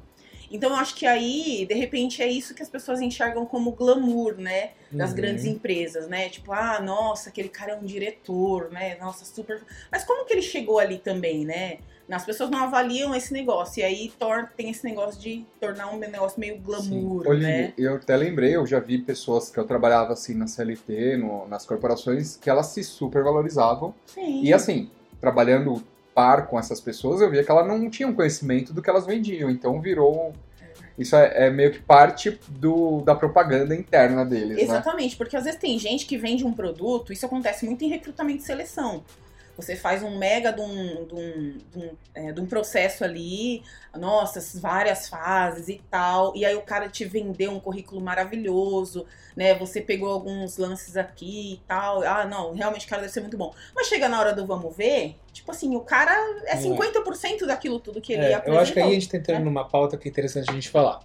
Então 0.51 0.71
eu 0.71 0.77
acho 0.77 0.95
que 0.95 1.07
aí, 1.07 1.67
de 1.67 1.75
repente, 1.75 2.23
é 2.23 2.29
isso 2.29 2.55
que 2.55 2.63
as 2.63 2.69
pessoas 2.69 3.01
enxergam 3.01 3.45
como 3.47 3.73
glamour, 3.73 4.37
né? 4.37 4.71
Das 4.93 5.11
Uhum. 5.11 5.17
grandes 5.17 5.45
empresas, 5.47 6.07
né? 6.07 6.29
Tipo, 6.29 6.53
ah, 6.53 6.81
nossa, 6.81 7.31
aquele 7.31 7.49
cara 7.49 7.73
é 7.73 7.77
um 7.77 7.85
diretor, 7.85 8.71
né? 8.71 8.97
Nossa, 9.01 9.25
super. 9.25 9.63
Mas 9.91 10.05
como 10.05 10.25
que 10.27 10.33
ele 10.33 10.43
chegou 10.43 10.79
ali 10.79 10.99
também, 10.99 11.45
né? 11.45 11.79
As 12.11 12.25
pessoas 12.25 12.51
não 12.51 12.65
avaliam 12.65 13.15
esse 13.15 13.33
negócio. 13.33 13.81
E 13.81 13.83
aí 13.83 14.13
tor- 14.19 14.51
tem 14.57 14.69
esse 14.71 14.85
negócio 14.85 15.19
de 15.21 15.45
tornar 15.61 15.91
um 15.93 15.99
negócio 15.99 16.39
meio 16.39 16.59
glamour, 16.59 17.35
né? 17.39 17.73
eu 17.79 17.95
até 17.95 18.15
lembrei, 18.17 18.55
eu 18.57 18.67
já 18.67 18.79
vi 18.79 18.99
pessoas 18.99 19.49
que 19.51 19.59
eu 19.59 19.65
trabalhava 19.65 20.13
assim 20.13 20.35
na 20.35 20.47
CLT, 20.47 21.17
no- 21.17 21.49
nas 21.49 21.65
corporações, 21.65 22.37
que 22.37 22.51
elas 22.51 22.67
se 22.67 22.85
supervalorizavam. 22.85 23.95
Sim. 24.07 24.43
E 24.43 24.53
assim, 24.53 24.91
trabalhando 25.21 25.83
par 26.15 26.47
com 26.47 26.59
essas 26.59 26.81
pessoas, 26.81 27.21
eu 27.21 27.31
via 27.31 27.43
que 27.43 27.51
elas 27.51 27.67
não 27.67 27.89
tinham 27.91 28.13
conhecimento 28.15 28.73
do 28.73 28.83
que 28.83 28.91
elas 28.91 29.07
vendiam. 29.07 29.49
Então 29.51 29.81
virou. 29.81 30.33
Isso 30.97 31.17
é, 31.17 31.47
é 31.47 31.51
meio 31.51 31.73
que 31.73 31.81
parte 31.81 32.39
do, 32.49 33.01
da 33.01 33.17
propaganda 33.17 33.75
interna 33.75 34.25
deles, 34.25 34.57
né? 34.59 34.63
Exatamente, 34.63 35.17
porque 35.17 35.37
às 35.37 35.43
vezes 35.45 35.59
tem 35.59 35.77
gente 35.77 36.07
que 36.07 36.17
vende 36.17 36.45
um 36.45 36.53
produto, 36.53 37.13
isso 37.13 37.27
acontece 37.27 37.65
muito 37.67 37.83
em 37.85 37.89
recrutamento 37.89 38.43
e 38.43 38.47
seleção. 38.47 39.03
Você 39.57 39.77
faz 39.77 40.03
um 40.03 40.19
mega 40.19 40.53
de 40.53 40.61
um, 40.61 41.07
de 41.07 41.15
um, 41.15 41.59
de 41.73 41.79
um, 41.79 41.91
é, 42.15 42.33
de 42.33 42.41
um 42.41 42.47
processo 42.47 43.05
ali, 43.05 43.63
nossa, 43.97 44.41
várias 44.61 45.09
fases 45.09 45.69
e 45.69 45.81
tal, 45.91 46.35
e 46.37 46.45
aí 46.45 46.55
o 46.57 46.63
cara 46.63 46.89
te 46.89 47.05
vendeu 47.05 47.53
um 47.53 47.61
currículo 47.61 48.01
maravilhoso, 48.01 49.07
né? 49.37 49.55
Você 49.55 49.81
pegou 49.81 50.11
alguns 50.11 50.57
lances 50.57 50.97
aqui 50.97 51.55
e 51.55 51.57
tal. 51.69 52.03
Ah, 52.03 52.25
não, 52.27 52.53
realmente 52.53 52.87
o 52.87 52.89
cara 52.89 53.03
deve 53.03 53.13
ser 53.13 53.21
muito 53.21 53.37
bom. 53.39 53.55
Mas 53.75 53.87
chega 53.87 54.09
na 54.09 54.19
hora 54.19 54.33
do 54.33 54.47
vamos 54.47 54.77
ver, 54.77 55.17
tipo 55.33 55.51
assim, 55.51 55.75
o 55.77 55.81
cara 55.81 56.13
é 56.47 56.55
Não 56.61 56.77
50% 56.77 57.47
daquilo 57.47 57.79
tudo 57.81 58.01
que 58.01 58.13
ele 58.13 58.27
É, 58.27 58.35
apresentou. 58.35 58.55
eu 58.55 58.61
acho 58.61 58.73
que 58.73 58.81
aí 58.81 58.91
a 58.91 58.95
gente 58.95 59.09
tá 59.09 59.17
entrando 59.17 59.39
né? 59.41 59.45
numa 59.45 59.65
pauta 59.69 59.97
que 59.97 60.09
é 60.09 60.11
interessante 60.11 60.51
a 60.51 60.53
gente 60.53 60.69
falar. 60.69 61.01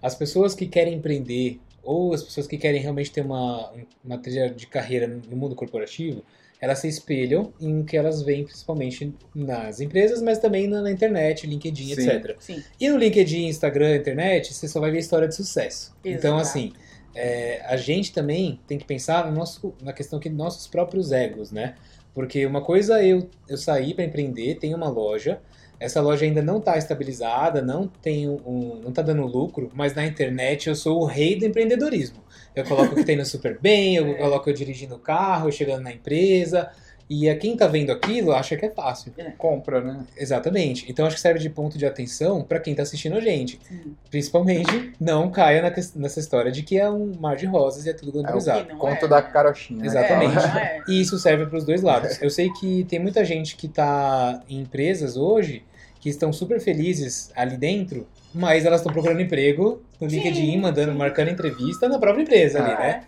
As 0.00 0.14
pessoas 0.14 0.54
que 0.54 0.66
querem 0.66 0.94
empreender 0.94 1.60
ou 1.82 2.14
as 2.14 2.22
pessoas 2.22 2.46
que 2.46 2.56
querem 2.58 2.80
realmente 2.80 3.10
ter 3.10 3.20
uma, 3.22 3.72
uma 4.04 4.18
trilha 4.18 4.50
de 4.50 4.66
carreira 4.66 5.06
no 5.06 5.36
mundo 5.36 5.54
corporativo, 5.54 6.24
elas 6.62 6.78
se 6.78 6.86
espelham 6.86 7.52
em 7.60 7.80
o 7.80 7.84
que 7.84 7.96
elas 7.96 8.22
veem 8.22 8.44
principalmente 8.44 9.12
nas 9.34 9.80
empresas, 9.80 10.22
mas 10.22 10.38
também 10.38 10.68
na, 10.68 10.80
na 10.80 10.92
internet, 10.92 11.44
LinkedIn, 11.44 11.96
Sim. 11.96 12.08
etc. 12.08 12.36
Sim, 12.38 12.62
E 12.80 12.88
no 12.88 12.96
LinkedIn, 12.96 13.48
Instagram, 13.48 13.96
internet, 13.96 14.54
você 14.54 14.68
só 14.68 14.78
vai 14.78 14.92
ver 14.92 15.00
história 15.00 15.26
de 15.26 15.34
sucesso. 15.34 15.92
Então, 16.04 16.38
Exato. 16.38 16.40
assim, 16.40 16.72
é, 17.16 17.60
a 17.66 17.76
gente 17.76 18.12
também 18.12 18.60
tem 18.64 18.78
que 18.78 18.84
pensar 18.84 19.28
no 19.28 19.36
nosso, 19.36 19.74
na 19.82 19.92
questão 19.92 20.20
que 20.20 20.30
nossos 20.30 20.68
próprios 20.68 21.10
egos, 21.10 21.50
né? 21.50 21.74
Porque 22.14 22.46
uma 22.46 22.62
coisa 22.62 23.02
é 23.02 23.08
eu, 23.08 23.28
eu 23.48 23.56
sair 23.56 23.94
para 23.94 24.04
empreender, 24.04 24.54
tenho 24.60 24.76
uma 24.76 24.88
loja, 24.88 25.40
essa 25.82 26.00
loja 26.00 26.24
ainda 26.24 26.40
não 26.42 26.58
está 26.58 26.76
estabilizada, 26.78 27.60
não 27.62 27.86
tem 27.86 28.28
um, 28.28 28.80
não 28.82 28.92
tá 28.92 29.02
dando 29.02 29.22
lucro, 29.26 29.70
mas 29.74 29.94
na 29.94 30.04
internet 30.06 30.68
eu 30.68 30.74
sou 30.74 31.00
o 31.02 31.04
rei 31.04 31.36
do 31.38 31.44
empreendedorismo. 31.46 32.22
Eu 32.54 32.64
coloco 32.64 32.92
o 32.92 32.96
que 32.96 33.04
tem 33.04 33.16
no 33.16 33.24
super 33.24 33.58
bem, 33.60 33.96
eu 33.96 34.06
É. 34.08 34.14
coloco 34.14 34.48
eu 34.50 34.54
dirigindo 34.54 34.94
o 34.94 34.98
carro, 34.98 35.48
eu 35.48 35.52
chegando 35.52 35.82
na 35.82 35.92
empresa, 35.92 36.70
e 37.10 37.28
a 37.28 37.36
quem 37.36 37.54
tá 37.56 37.66
vendo 37.66 37.90
aquilo 37.92 38.32
acha 38.32 38.56
que 38.56 38.64
é 38.64 38.70
fácil. 38.70 39.12
Compra, 39.36 39.80
né? 39.82 40.00
Exatamente. 40.16 40.86
Então 40.90 41.04
acho 41.04 41.16
que 41.16 41.20
serve 41.20 41.40
de 41.40 41.50
ponto 41.50 41.76
de 41.76 41.84
atenção 41.84 42.42
para 42.42 42.58
quem 42.58 42.74
tá 42.74 42.82
assistindo 42.82 43.16
a 43.16 43.20
gente. 43.20 43.58
sim. 43.68 43.94
Principalmente, 44.10 44.92
não 45.00 45.30
caia 45.30 45.60
na 45.60 45.70
nessa 45.96 46.20
história 46.20 46.50
de 46.50 46.62
que 46.62 46.78
é 46.78 46.88
um 46.90 47.12
mar 47.20 47.36
de 47.36 47.44
rosas 47.44 47.84
e 47.84 47.90
é 47.90 47.92
tudo 47.92 48.12
glamorizado. 48.12 48.68
Não 48.68 48.78
Conto 48.78 49.04
é, 49.04 49.08
da 49.08 49.20
carochinha. 49.20 49.80
né? 49.80 49.86
Exatamente. 49.86 50.38
É, 50.38 50.78
é. 50.78 50.82
E 50.88 51.00
isso 51.02 51.18
serve 51.18 51.44
para 51.46 51.58
os 51.58 51.64
dois 51.64 51.82
lados. 51.82 52.20
Eu 52.22 52.30
sei 52.30 52.50
que 52.50 52.84
tem 52.84 52.98
muita 52.98 53.24
gente 53.24 53.56
que 53.56 53.66
está 53.66 54.40
em 54.48 54.60
empresas 54.60 55.16
hoje 55.16 55.64
que 56.02 56.10
estão 56.10 56.32
super 56.32 56.60
felizes 56.60 57.30
ali 57.34 57.56
dentro, 57.56 58.06
mas 58.34 58.66
elas 58.66 58.80
estão 58.80 58.92
procurando 58.92 59.20
emprego 59.22 59.80
no 60.00 60.10
Sim, 60.10 60.16
LinkedIn, 60.16 60.58
mandando, 60.58 60.92
sim. 60.92 60.98
marcando 60.98 61.28
entrevista 61.30 61.88
na 61.88 61.98
própria 61.98 62.22
empresa 62.22 62.60
ali, 62.62 62.72
Ah, 62.72 62.78
né? 62.78 63.04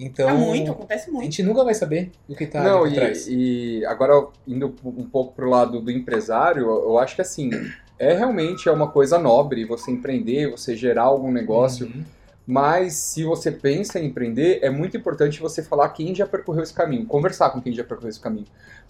Então, 0.00 0.28
Tá 0.28 0.34
muito, 0.34 0.70
acontece 0.70 1.10
a 1.10 1.12
muito. 1.12 1.24
gente 1.24 1.42
nunca 1.42 1.62
vai 1.64 1.74
saber 1.74 2.10
o 2.28 2.34
que 2.34 2.46
tá 2.46 2.62
Não, 2.62 2.84
ali 2.84 2.90
por 2.94 3.00
trás. 3.00 3.26
e, 3.28 3.80
e 3.80 3.84
agora 3.86 4.28
indo 4.46 4.74
um 4.84 5.04
pouco 5.04 5.34
pro 5.34 5.50
lado 5.50 5.80
do 5.80 5.90
empresário, 5.90 6.62
eu 6.62 6.98
acho 6.98 7.16
que 7.16 7.20
assim, 7.20 7.50
é 7.98 8.14
realmente 8.14 8.68
é 8.68 8.72
uma 8.72 8.88
coisa 8.88 9.18
nobre 9.18 9.64
você 9.66 9.90
empreender, 9.90 10.50
você 10.50 10.74
gerar 10.74 11.02
algum 11.02 11.30
negócio, 11.30 11.86
Uhum. 11.86 12.04
Mas 12.48 12.94
se 12.94 13.24
você 13.24 13.52
pensa 13.52 14.00
em 14.00 14.06
empreender, 14.06 14.60
é 14.62 14.70
muito 14.70 14.96
importante 14.96 15.38
você 15.38 15.62
falar 15.62 15.90
quem 15.90 16.14
já 16.14 16.26
percorreu 16.26 16.62
esse 16.62 16.72
caminho, 16.72 17.04
conversar 17.04 17.50
com 17.50 17.60
quem 17.60 17.74
já 17.74 17.84
percorreu 17.84 18.08
esse 18.08 18.18
caminho. 18.18 18.46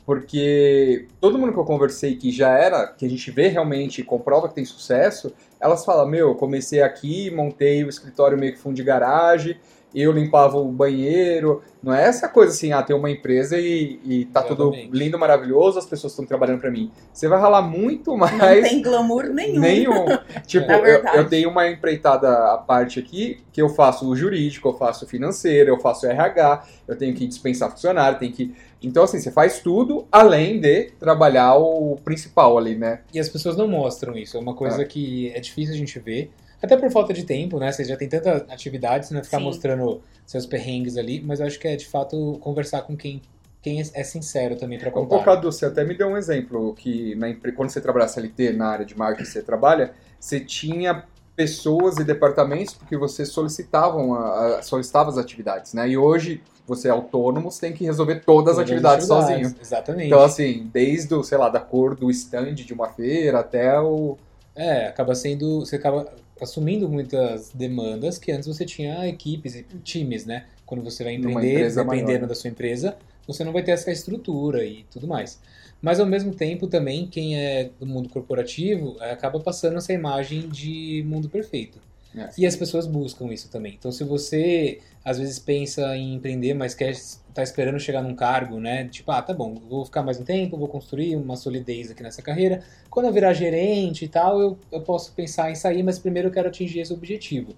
Porque 0.06 1.08
todo 1.20 1.36
mundo 1.36 1.52
que 1.52 1.58
eu 1.58 1.64
conversei 1.64 2.14
que 2.14 2.30
já 2.30 2.50
era, 2.50 2.86
que 2.86 3.04
a 3.04 3.10
gente 3.10 3.28
vê 3.32 3.48
realmente 3.48 4.04
comprova 4.04 4.48
que 4.48 4.54
tem 4.54 4.64
sucesso, 4.64 5.34
elas 5.60 5.84
falam, 5.84 6.06
meu, 6.06 6.28
eu 6.28 6.34
comecei 6.36 6.82
aqui, 6.82 7.32
montei 7.32 7.82
o 7.82 7.88
escritório 7.88 8.38
meio 8.38 8.52
que 8.52 8.60
fundo 8.60 8.76
de 8.76 8.84
garagem, 8.84 9.56
eu 9.94 10.12
limpava 10.12 10.58
o 10.58 10.70
banheiro. 10.70 11.62
Não 11.82 11.94
é 11.94 12.04
essa 12.04 12.28
coisa 12.28 12.52
assim, 12.52 12.72
ah, 12.72 12.82
tem 12.82 12.94
uma 12.94 13.10
empresa 13.10 13.56
e, 13.58 14.00
e 14.04 14.24
tá 14.26 14.42
tudo 14.42 14.72
lindo, 14.90 15.16
maravilhoso, 15.18 15.78
as 15.78 15.86
pessoas 15.86 16.12
estão 16.12 16.26
trabalhando 16.26 16.60
pra 16.60 16.70
mim. 16.70 16.90
Você 17.12 17.28
vai 17.28 17.40
ralar 17.40 17.62
muito 17.62 18.10
Não 18.10 18.16
mais. 18.18 18.68
tem 18.68 18.82
glamour 18.82 19.24
nenhum. 19.28 19.60
Nenhum. 19.60 20.04
Tipo, 20.46 20.70
eu, 20.72 21.04
eu 21.04 21.28
tenho 21.28 21.48
uma 21.50 21.68
empreitada 21.68 22.52
à 22.52 22.58
parte 22.58 22.98
aqui, 22.98 23.38
que 23.52 23.62
eu 23.62 23.68
faço 23.68 24.08
o 24.08 24.16
jurídico, 24.16 24.68
eu 24.68 24.74
faço 24.74 25.04
o 25.04 25.08
financeiro, 25.08 25.70
eu 25.70 25.78
faço 25.78 26.06
o 26.06 26.10
RH, 26.10 26.64
eu 26.88 26.96
tenho 26.96 27.14
que 27.14 27.26
dispensar 27.26 27.70
funcionário, 27.70 28.18
tem 28.18 28.32
que. 28.32 28.54
Então, 28.82 29.04
assim, 29.04 29.20
você 29.20 29.30
faz 29.30 29.60
tudo 29.60 30.06
além 30.10 30.60
de 30.60 30.90
trabalhar 30.98 31.54
o 31.56 31.96
principal 32.04 32.58
ali, 32.58 32.76
né? 32.76 33.00
E 33.14 33.18
as 33.20 33.28
pessoas 33.28 33.56
não 33.56 33.68
mostram 33.68 34.16
isso. 34.16 34.36
É 34.36 34.40
uma 34.40 34.54
coisa 34.54 34.82
Ah. 34.82 34.84
que 34.84 35.30
é 35.34 35.40
difícil 35.40 35.74
a 35.74 35.78
gente 35.78 35.98
ver. 35.98 36.30
Até 36.62 36.76
por 36.76 36.90
falta 36.90 37.12
de 37.12 37.24
tempo, 37.24 37.58
né? 37.58 37.70
Você 37.70 37.84
já 37.84 37.96
tem 37.96 38.08
tanta 38.08 38.46
atividade, 38.50 39.06
você 39.06 39.14
não 39.14 39.20
vai 39.20 39.24
ficar 39.24 39.38
Sim. 39.38 39.44
mostrando 39.44 40.00
seus 40.26 40.44
perrengues 40.46 40.96
ali, 40.96 41.20
mas 41.20 41.40
eu 41.40 41.46
acho 41.46 41.58
que 41.58 41.68
é 41.68 41.76
de 41.76 41.86
fato 41.86 42.38
conversar 42.40 42.82
com 42.82 42.96
quem 42.96 43.22
quem 43.60 43.80
é 43.80 43.84
é 43.94 44.04
sincero 44.04 44.56
também 44.56 44.78
para 44.78 44.90
contar. 44.90 45.22
Cadu, 45.24 45.50
você 45.50 45.66
até 45.66 45.84
me 45.84 45.94
deu 45.94 46.08
um 46.08 46.16
exemplo 46.16 46.74
que 46.74 47.14
na 47.16 47.26
quando 47.52 47.70
você 47.70 47.80
trabalha 47.80 48.08
CLT 48.08 48.52
na 48.52 48.68
área 48.68 48.86
de 48.86 48.96
marketing 48.96 49.24
que 49.24 49.32
você 49.32 49.42
trabalha, 49.42 49.92
você 50.18 50.40
tinha 50.40 51.04
pessoas 51.34 51.98
e 51.98 52.04
departamentos 52.04 52.74
porque 52.74 52.96
você 52.96 53.24
solicitavam 53.24 54.14
a, 54.14 54.58
a- 54.58 54.62
solicitava 54.62 55.10
as 55.10 55.18
atividades, 55.18 55.72
né? 55.74 55.88
E 55.88 55.96
hoje 55.96 56.42
você 56.66 56.88
é 56.88 56.90
autônomo, 56.90 57.50
você 57.50 57.60
tem 57.60 57.72
que 57.72 57.84
resolver 57.84 58.16
todas 58.26 58.58
as 58.58 58.64
atividades 58.64 59.06
sozinho. 59.06 59.54
Exatamente. 59.60 60.06
Então, 60.06 60.22
assim, 60.22 60.68
desde 60.72 61.14
o, 61.14 61.22
sei 61.22 61.38
lá, 61.38 61.48
da 61.48 61.60
cor 61.60 61.94
do 61.96 62.10
stand 62.10 62.54
de 62.54 62.72
uma 62.74 62.88
feira 62.88 63.40
até 63.40 63.80
o. 63.80 64.18
É, 64.54 64.86
acaba 64.88 65.14
sendo. 65.14 65.60
Você 65.60 65.76
acaba 65.76 66.06
assumindo 66.40 66.88
muitas 66.88 67.50
demandas 67.50 68.18
que 68.18 68.32
antes 68.32 68.46
você 68.46 68.64
tinha 68.64 69.06
equipes 69.06 69.54
e 69.54 69.62
times, 69.84 70.26
né? 70.26 70.46
Quando 70.66 70.82
você 70.82 71.04
vai 71.04 71.14
empreender, 71.14 71.72
dependendo 71.74 72.06
maior. 72.06 72.26
da 72.26 72.34
sua 72.34 72.50
empresa, 72.50 72.96
você 73.26 73.44
não 73.44 73.52
vai 73.52 73.62
ter 73.62 73.72
essa 73.72 73.90
estrutura 73.90 74.64
e 74.64 74.84
tudo 74.90 75.06
mais. 75.06 75.40
Mas 75.80 76.00
ao 76.00 76.06
mesmo 76.06 76.34
tempo 76.34 76.66
também, 76.66 77.06
quem 77.06 77.38
é 77.38 77.70
do 77.78 77.86
mundo 77.86 78.08
corporativo 78.08 78.96
acaba 79.00 79.38
passando 79.38 79.76
essa 79.76 79.92
imagem 79.92 80.48
de 80.48 81.04
mundo 81.06 81.28
perfeito. 81.28 81.78
É. 82.16 82.28
E 82.38 82.46
as 82.46 82.56
pessoas 82.56 82.86
buscam 82.86 83.32
isso 83.32 83.50
também. 83.50 83.74
Então, 83.78 83.92
se 83.92 84.02
você 84.02 84.80
às 85.04 85.18
vezes 85.18 85.38
pensa 85.38 85.96
em 85.96 86.14
empreender, 86.14 86.54
mas 86.54 86.74
quer 86.74 86.94
tá 87.34 87.42
esperando 87.42 87.78
chegar 87.78 88.02
num 88.02 88.14
cargo, 88.14 88.58
né? 88.58 88.88
Tipo, 88.88 89.12
ah, 89.12 89.22
tá 89.22 89.32
bom, 89.32 89.54
vou 89.54 89.84
ficar 89.84 90.02
mais 90.02 90.18
um 90.18 90.24
tempo, 90.24 90.56
vou 90.56 90.68
construir 90.68 91.14
uma 91.16 91.36
solidez 91.36 91.90
aqui 91.90 92.02
nessa 92.02 92.20
carreira. 92.20 92.62
Quando 92.90 93.06
eu 93.06 93.12
virar 93.12 93.32
gerente 93.32 94.04
e 94.04 94.08
tal, 94.08 94.40
eu, 94.40 94.58
eu 94.72 94.80
posso 94.80 95.12
pensar 95.12 95.50
em 95.50 95.54
sair, 95.54 95.82
mas 95.82 95.98
primeiro 95.98 96.28
eu 96.28 96.32
quero 96.32 96.48
atingir 96.48 96.80
esse 96.80 96.92
objetivo. 96.92 97.54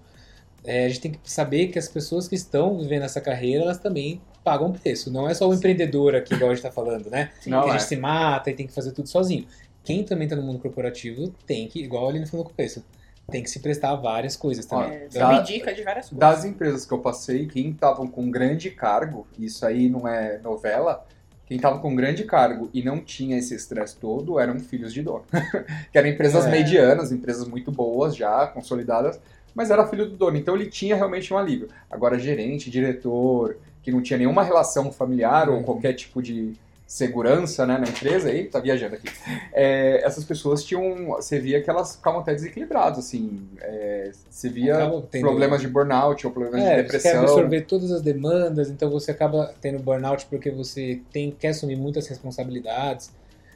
É, 0.63 0.85
a 0.85 0.87
gente 0.87 1.01
tem 1.01 1.11
que 1.11 1.19
saber 1.23 1.67
que 1.67 1.79
as 1.79 1.87
pessoas 1.87 2.27
que 2.27 2.35
estão 2.35 2.77
vivendo 2.77 3.03
essa 3.03 3.19
carreira, 3.19 3.63
elas 3.63 3.79
também 3.79 4.21
pagam 4.43 4.71
preço. 4.71 5.11
Não 5.11 5.27
é 5.27 5.33
só 5.33 5.49
o 5.49 5.53
empreendedor 5.53 6.15
aqui, 6.15 6.35
igual 6.35 6.51
a 6.51 6.53
gente 6.53 6.63
tá 6.63 6.71
falando, 6.71 7.09
né? 7.09 7.31
Não, 7.47 7.63
que 7.63 7.69
a 7.69 7.75
é. 7.75 7.79
gente 7.79 7.87
se 7.87 7.95
mata 7.95 8.51
e 8.51 8.53
tem 8.53 8.67
que 8.67 8.73
fazer 8.73 8.91
tudo 8.91 9.09
sozinho. 9.09 9.47
Quem 9.83 10.03
também 10.03 10.27
tá 10.27 10.35
no 10.35 10.43
mundo 10.43 10.59
corporativo 10.59 11.33
tem 11.47 11.67
que, 11.67 11.81
igual 11.81 12.05
a 12.05 12.09
Aline 12.09 12.27
falou 12.27 12.45
no 12.45 12.51
começo, 12.51 12.83
tem 13.29 13.41
que 13.43 13.49
se 13.49 13.59
prestar 13.59 13.91
a 13.91 13.95
várias 13.95 14.35
coisas 14.35 14.65
também. 14.65 14.91
É, 15.13 15.27
me 15.27 15.41
dica 15.43 15.73
de 15.73 15.83
várias 15.83 16.09
coisas. 16.09 16.17
Das 16.19 16.45
empresas 16.45 16.85
que 16.85 16.93
eu 16.93 16.99
passei, 16.99 17.45
quem 17.47 17.69
estavam 17.71 18.07
com 18.07 18.29
grande 18.29 18.69
cargo, 18.71 19.25
isso 19.39 19.65
aí 19.65 19.89
não 19.89 20.07
é 20.07 20.37
novela, 20.39 21.05
quem 21.45 21.57
estava 21.57 21.79
com 21.79 21.95
grande 21.95 22.23
cargo 22.23 22.69
e 22.73 22.81
não 22.83 22.99
tinha 22.99 23.37
esse 23.37 23.53
estresse 23.55 23.95
todo 23.97 24.39
eram 24.39 24.59
filhos 24.59 24.93
de 24.93 25.01
dono. 25.01 25.23
que 25.91 25.97
eram 25.97 26.07
empresas 26.09 26.45
É. 26.45 26.49
medianas, 26.51 27.11
empresas 27.11 27.47
muito 27.47 27.71
boas 27.71 28.15
já, 28.15 28.47
consolidadas, 28.47 29.19
mas 29.53 29.69
era 29.69 29.85
filho 29.87 30.09
do 30.09 30.15
dono, 30.15 30.37
então 30.37 30.55
ele 30.55 30.67
tinha 30.67 30.95
realmente 30.95 31.33
um 31.33 31.37
alívio. 31.37 31.67
Agora, 31.89 32.17
gerente, 32.17 32.69
diretor, 32.69 33.57
que 33.83 33.91
não 33.91 34.01
tinha 34.01 34.17
nenhuma 34.17 34.43
relação 34.43 34.91
familiar 34.91 35.49
ou 35.49 35.57
Uhum. 35.57 35.63
qualquer 35.63 35.93
tipo 35.93 36.21
de 36.21 36.53
segurança 36.91 37.65
né, 37.65 37.77
na 37.77 37.87
empresa, 37.87 38.27
aí 38.29 38.45
tá 38.47 38.59
viajando 38.59 38.95
aqui. 38.95 39.07
É, 39.53 40.05
essas 40.05 40.25
pessoas 40.25 40.61
tinham. 40.61 41.07
Você 41.07 41.39
via 41.39 41.61
que 41.63 41.69
elas 41.69 41.95
ficavam 41.95 42.19
até 42.19 42.33
desequilibradas, 42.33 42.99
assim. 42.99 43.47
é, 43.61 44.11
você 44.29 44.49
via 44.49 44.75
tendo- 45.09 45.21
problemas 45.21 45.61
de 45.61 45.69
burnout 45.69 46.27
ou 46.27 46.33
problemas 46.33 46.59
de 46.61 46.67
É, 46.67 46.69
você 46.69 46.75
quer 46.75 46.83
depressão. 46.83 47.21
absorver 47.21 47.61
todas 47.61 47.91
as 47.91 48.01
demandas, 48.01 48.69
então 48.69 48.89
você 48.89 49.09
acaba 49.11 49.53
tendo 49.61 49.79
burnout 49.81 50.25
porque 50.25 50.51
você 50.51 50.99
tem, 51.13 51.31
quer 51.31 51.49
assumir 51.49 51.77
muitas 51.77 52.07
responsabilidades. 52.07 53.09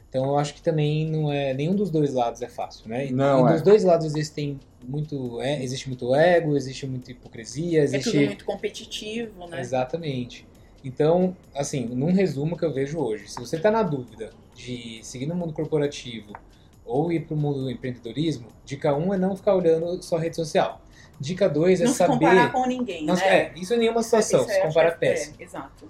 Então 0.09 0.23
eu 0.23 0.37
acho 0.37 0.53
que 0.53 0.61
também 0.61 1.05
não 1.09 1.29
é. 1.29 1.53
Nenhum 1.53 1.75
dos 1.75 1.89
dois 1.91 2.13
lados 2.13 2.41
é 2.41 2.47
fácil, 2.47 2.87
né? 2.87 3.07
E, 3.07 3.11
Não, 3.11 3.45
e 3.45 3.49
é. 3.49 3.53
dos 3.53 3.61
dois 3.61 3.83
lados 3.83 4.05
existem 4.05 4.57
muito. 4.81 5.41
É, 5.41 5.61
existe 5.61 5.89
muito 5.89 6.15
ego, 6.15 6.55
existe 6.55 6.87
muita 6.87 7.11
hipocrisia, 7.11 7.81
É 7.81 7.83
existe. 7.83 8.11
tudo 8.11 8.25
muito 8.25 8.45
competitivo, 8.45 9.45
né? 9.47 9.59
Exatamente. 9.59 10.47
Então, 10.89 11.35
assim, 11.55 11.87
num 11.87 12.11
resumo 12.13 12.55
que 12.55 12.63
eu 12.63 12.71
vejo 12.71 12.99
hoje, 12.99 13.27
se 13.27 13.39
você 13.39 13.55
está 13.55 13.71
na 13.71 13.81
dúvida 13.81 14.29
de 14.53 14.99
seguir 15.01 15.25
no 15.25 15.33
mundo 15.33 15.51
corporativo 15.51 16.31
ou 16.85 17.11
ir 17.11 17.21
para 17.21 17.33
o 17.33 17.37
mundo 17.37 17.63
do 17.63 17.71
empreendedorismo, 17.71 18.45
dica 18.63 18.95
1 18.95 19.07
um 19.07 19.11
é 19.13 19.17
não 19.17 19.35
ficar 19.35 19.55
olhando 19.55 20.01
só 20.03 20.17
rede 20.17 20.35
social. 20.35 20.79
Dica 21.19 21.49
2 21.49 21.81
é 21.81 21.85
Não 21.85 21.91
se 21.91 21.97
saber. 21.97 22.13
comparar 22.13 22.51
com 22.51 22.67
ninguém, 22.67 23.03
Não- 23.03 23.15
né? 23.15 23.27
é, 23.27 23.51
isso 23.55 23.73
em 23.73 23.79
nenhuma 23.79 24.03
situação, 24.03 24.41
Isso 24.41 24.49
se 24.53 24.61
comparar 24.61 24.89
é- 24.89 24.91
péssimo. 24.91 25.35
é, 25.39 25.43
exato. 25.43 25.89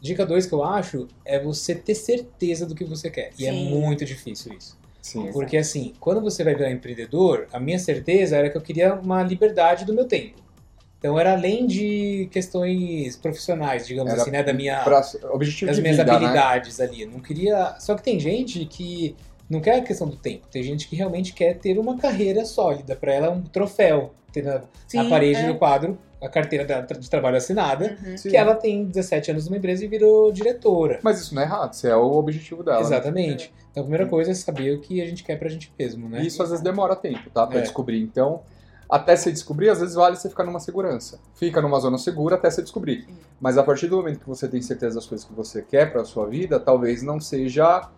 Dica 0.00 0.24
2 0.24 0.46
que 0.46 0.54
eu 0.54 0.64
acho 0.64 1.06
é 1.22 1.38
você 1.38 1.74
ter 1.74 1.94
certeza 1.94 2.64
do 2.64 2.74
que 2.74 2.84
você 2.84 3.10
quer. 3.10 3.32
E 3.38 3.44
é 3.46 3.52
Sim. 3.52 3.68
muito 3.68 4.02
difícil 4.06 4.54
isso. 4.56 4.78
Sim. 5.02 5.20
Exato. 5.24 5.34
Porque 5.34 5.58
assim, 5.58 5.92
quando 6.00 6.22
você 6.22 6.42
vai 6.42 6.54
virar 6.54 6.70
empreendedor, 6.70 7.46
a 7.52 7.60
minha 7.60 7.78
certeza 7.78 8.36
era 8.38 8.48
que 8.48 8.56
eu 8.56 8.62
queria 8.62 8.94
uma 8.94 9.22
liberdade 9.22 9.84
do 9.84 9.92
meu 9.92 10.06
tempo. 10.06 10.36
Então 11.00 11.18
era 11.18 11.32
além 11.32 11.66
de 11.66 12.28
questões 12.30 13.16
profissionais, 13.16 13.86
digamos 13.86 14.12
Era 14.12 14.20
assim, 14.22 14.30
né, 14.30 14.42
da 14.42 14.52
minha 14.52 14.80
Pra, 14.84 15.00
objetivo 15.32 15.66
das 15.68 15.76
de 15.76 15.82
minhas 15.82 15.96
vida, 15.96 16.10
né? 16.10 16.16
habilidades 16.16 16.78
ali. 16.78 17.02
Eu 17.02 17.10
Não 17.10 17.20
queria. 17.20 17.74
Só 17.80 17.94
que 17.94 18.02
tem 18.02 18.20
gente 18.20 18.66
que 18.66 19.16
não 19.48 19.60
quer 19.62 19.76
a 19.76 19.80
questão 19.80 20.06
do 20.06 20.16
tempo. 20.16 20.46
Tem 20.50 20.62
gente 20.62 20.86
que 20.86 20.94
realmente 20.94 21.32
quer 21.32 21.54
ter 21.58 21.78
uma 21.78 21.96
carreira 21.96 22.44
sólida. 22.44 22.94
Pra 22.94 23.14
ela 23.14 23.26
é 23.28 23.30
um 23.30 23.40
troféu 23.42 24.12
ter 24.30 24.42
na, 24.44 24.56
na 24.58 24.62
Sim, 24.86 25.08
parede 25.08 25.40
é. 25.40 25.46
do 25.46 25.54
quadro 25.56 25.98
a 26.22 26.28
carteira 26.28 26.86
de 26.98 27.08
trabalho 27.08 27.38
assinada. 27.38 27.96
Uhum. 28.06 28.18
Sim. 28.18 28.28
Que 28.28 28.36
ela 28.36 28.54
tem 28.54 28.84
17 28.84 29.30
anos 29.30 29.46
numa 29.46 29.56
empresa 29.56 29.82
e 29.82 29.88
virou 29.88 30.30
diretora. 30.30 31.00
Mas 31.02 31.18
isso 31.18 31.34
não 31.34 31.40
é 31.40 31.46
errado, 31.46 31.72
isso 31.72 31.86
é 31.86 31.96
o 31.96 32.12
objetivo 32.18 32.62
dela. 32.62 32.76
né? 32.80 32.82
Exatamente. 32.84 33.50
Então 33.70 33.80
a 33.82 33.84
primeira 33.84 34.06
coisa 34.06 34.32
é 34.32 34.34
saber 34.34 34.74
o 34.76 34.80
que 34.82 35.00
a 35.00 35.06
gente 35.06 35.24
quer 35.24 35.38
pra 35.38 35.48
gente 35.48 35.72
mesmo, 35.78 36.10
né? 36.10 36.22
E 36.22 36.26
isso 36.26 36.42
às 36.42 36.50
vezes 36.50 36.62
demora 36.62 36.94
tempo, 36.94 37.30
tá? 37.30 37.46
Pra 37.46 37.58
É. 37.60 37.62
descobrir. 37.62 38.02
Então, 38.02 38.42
até 38.90 39.14
você 39.16 39.30
descobrir, 39.30 39.68
às 39.70 39.80
vezes 39.80 39.94
vale 39.94 40.16
você 40.16 40.28
ficar 40.28 40.44
numa 40.44 40.60
segurança. 40.60 41.20
Fica 41.34 41.60
numa 41.62 41.78
zona 41.80 41.96
segura 41.98 42.36
até 42.36 42.50
você 42.50 42.60
descobrir. 42.62 43.06
Mas 43.40 43.56
a 43.56 43.62
partir 43.62 43.86
do 43.88 43.96
momento 43.96 44.20
que 44.20 44.28
você 44.28 44.48
tem 44.48 44.60
certeza 44.60 44.96
das 44.96 45.06
coisas 45.06 45.26
que 45.26 45.32
você 45.32 45.62
quer 45.62 45.92
pra 45.92 46.04
sua 46.04 46.26
vida, 46.26 46.58
talvez 46.58 47.02
não 47.02 47.20
seja. 47.20 47.88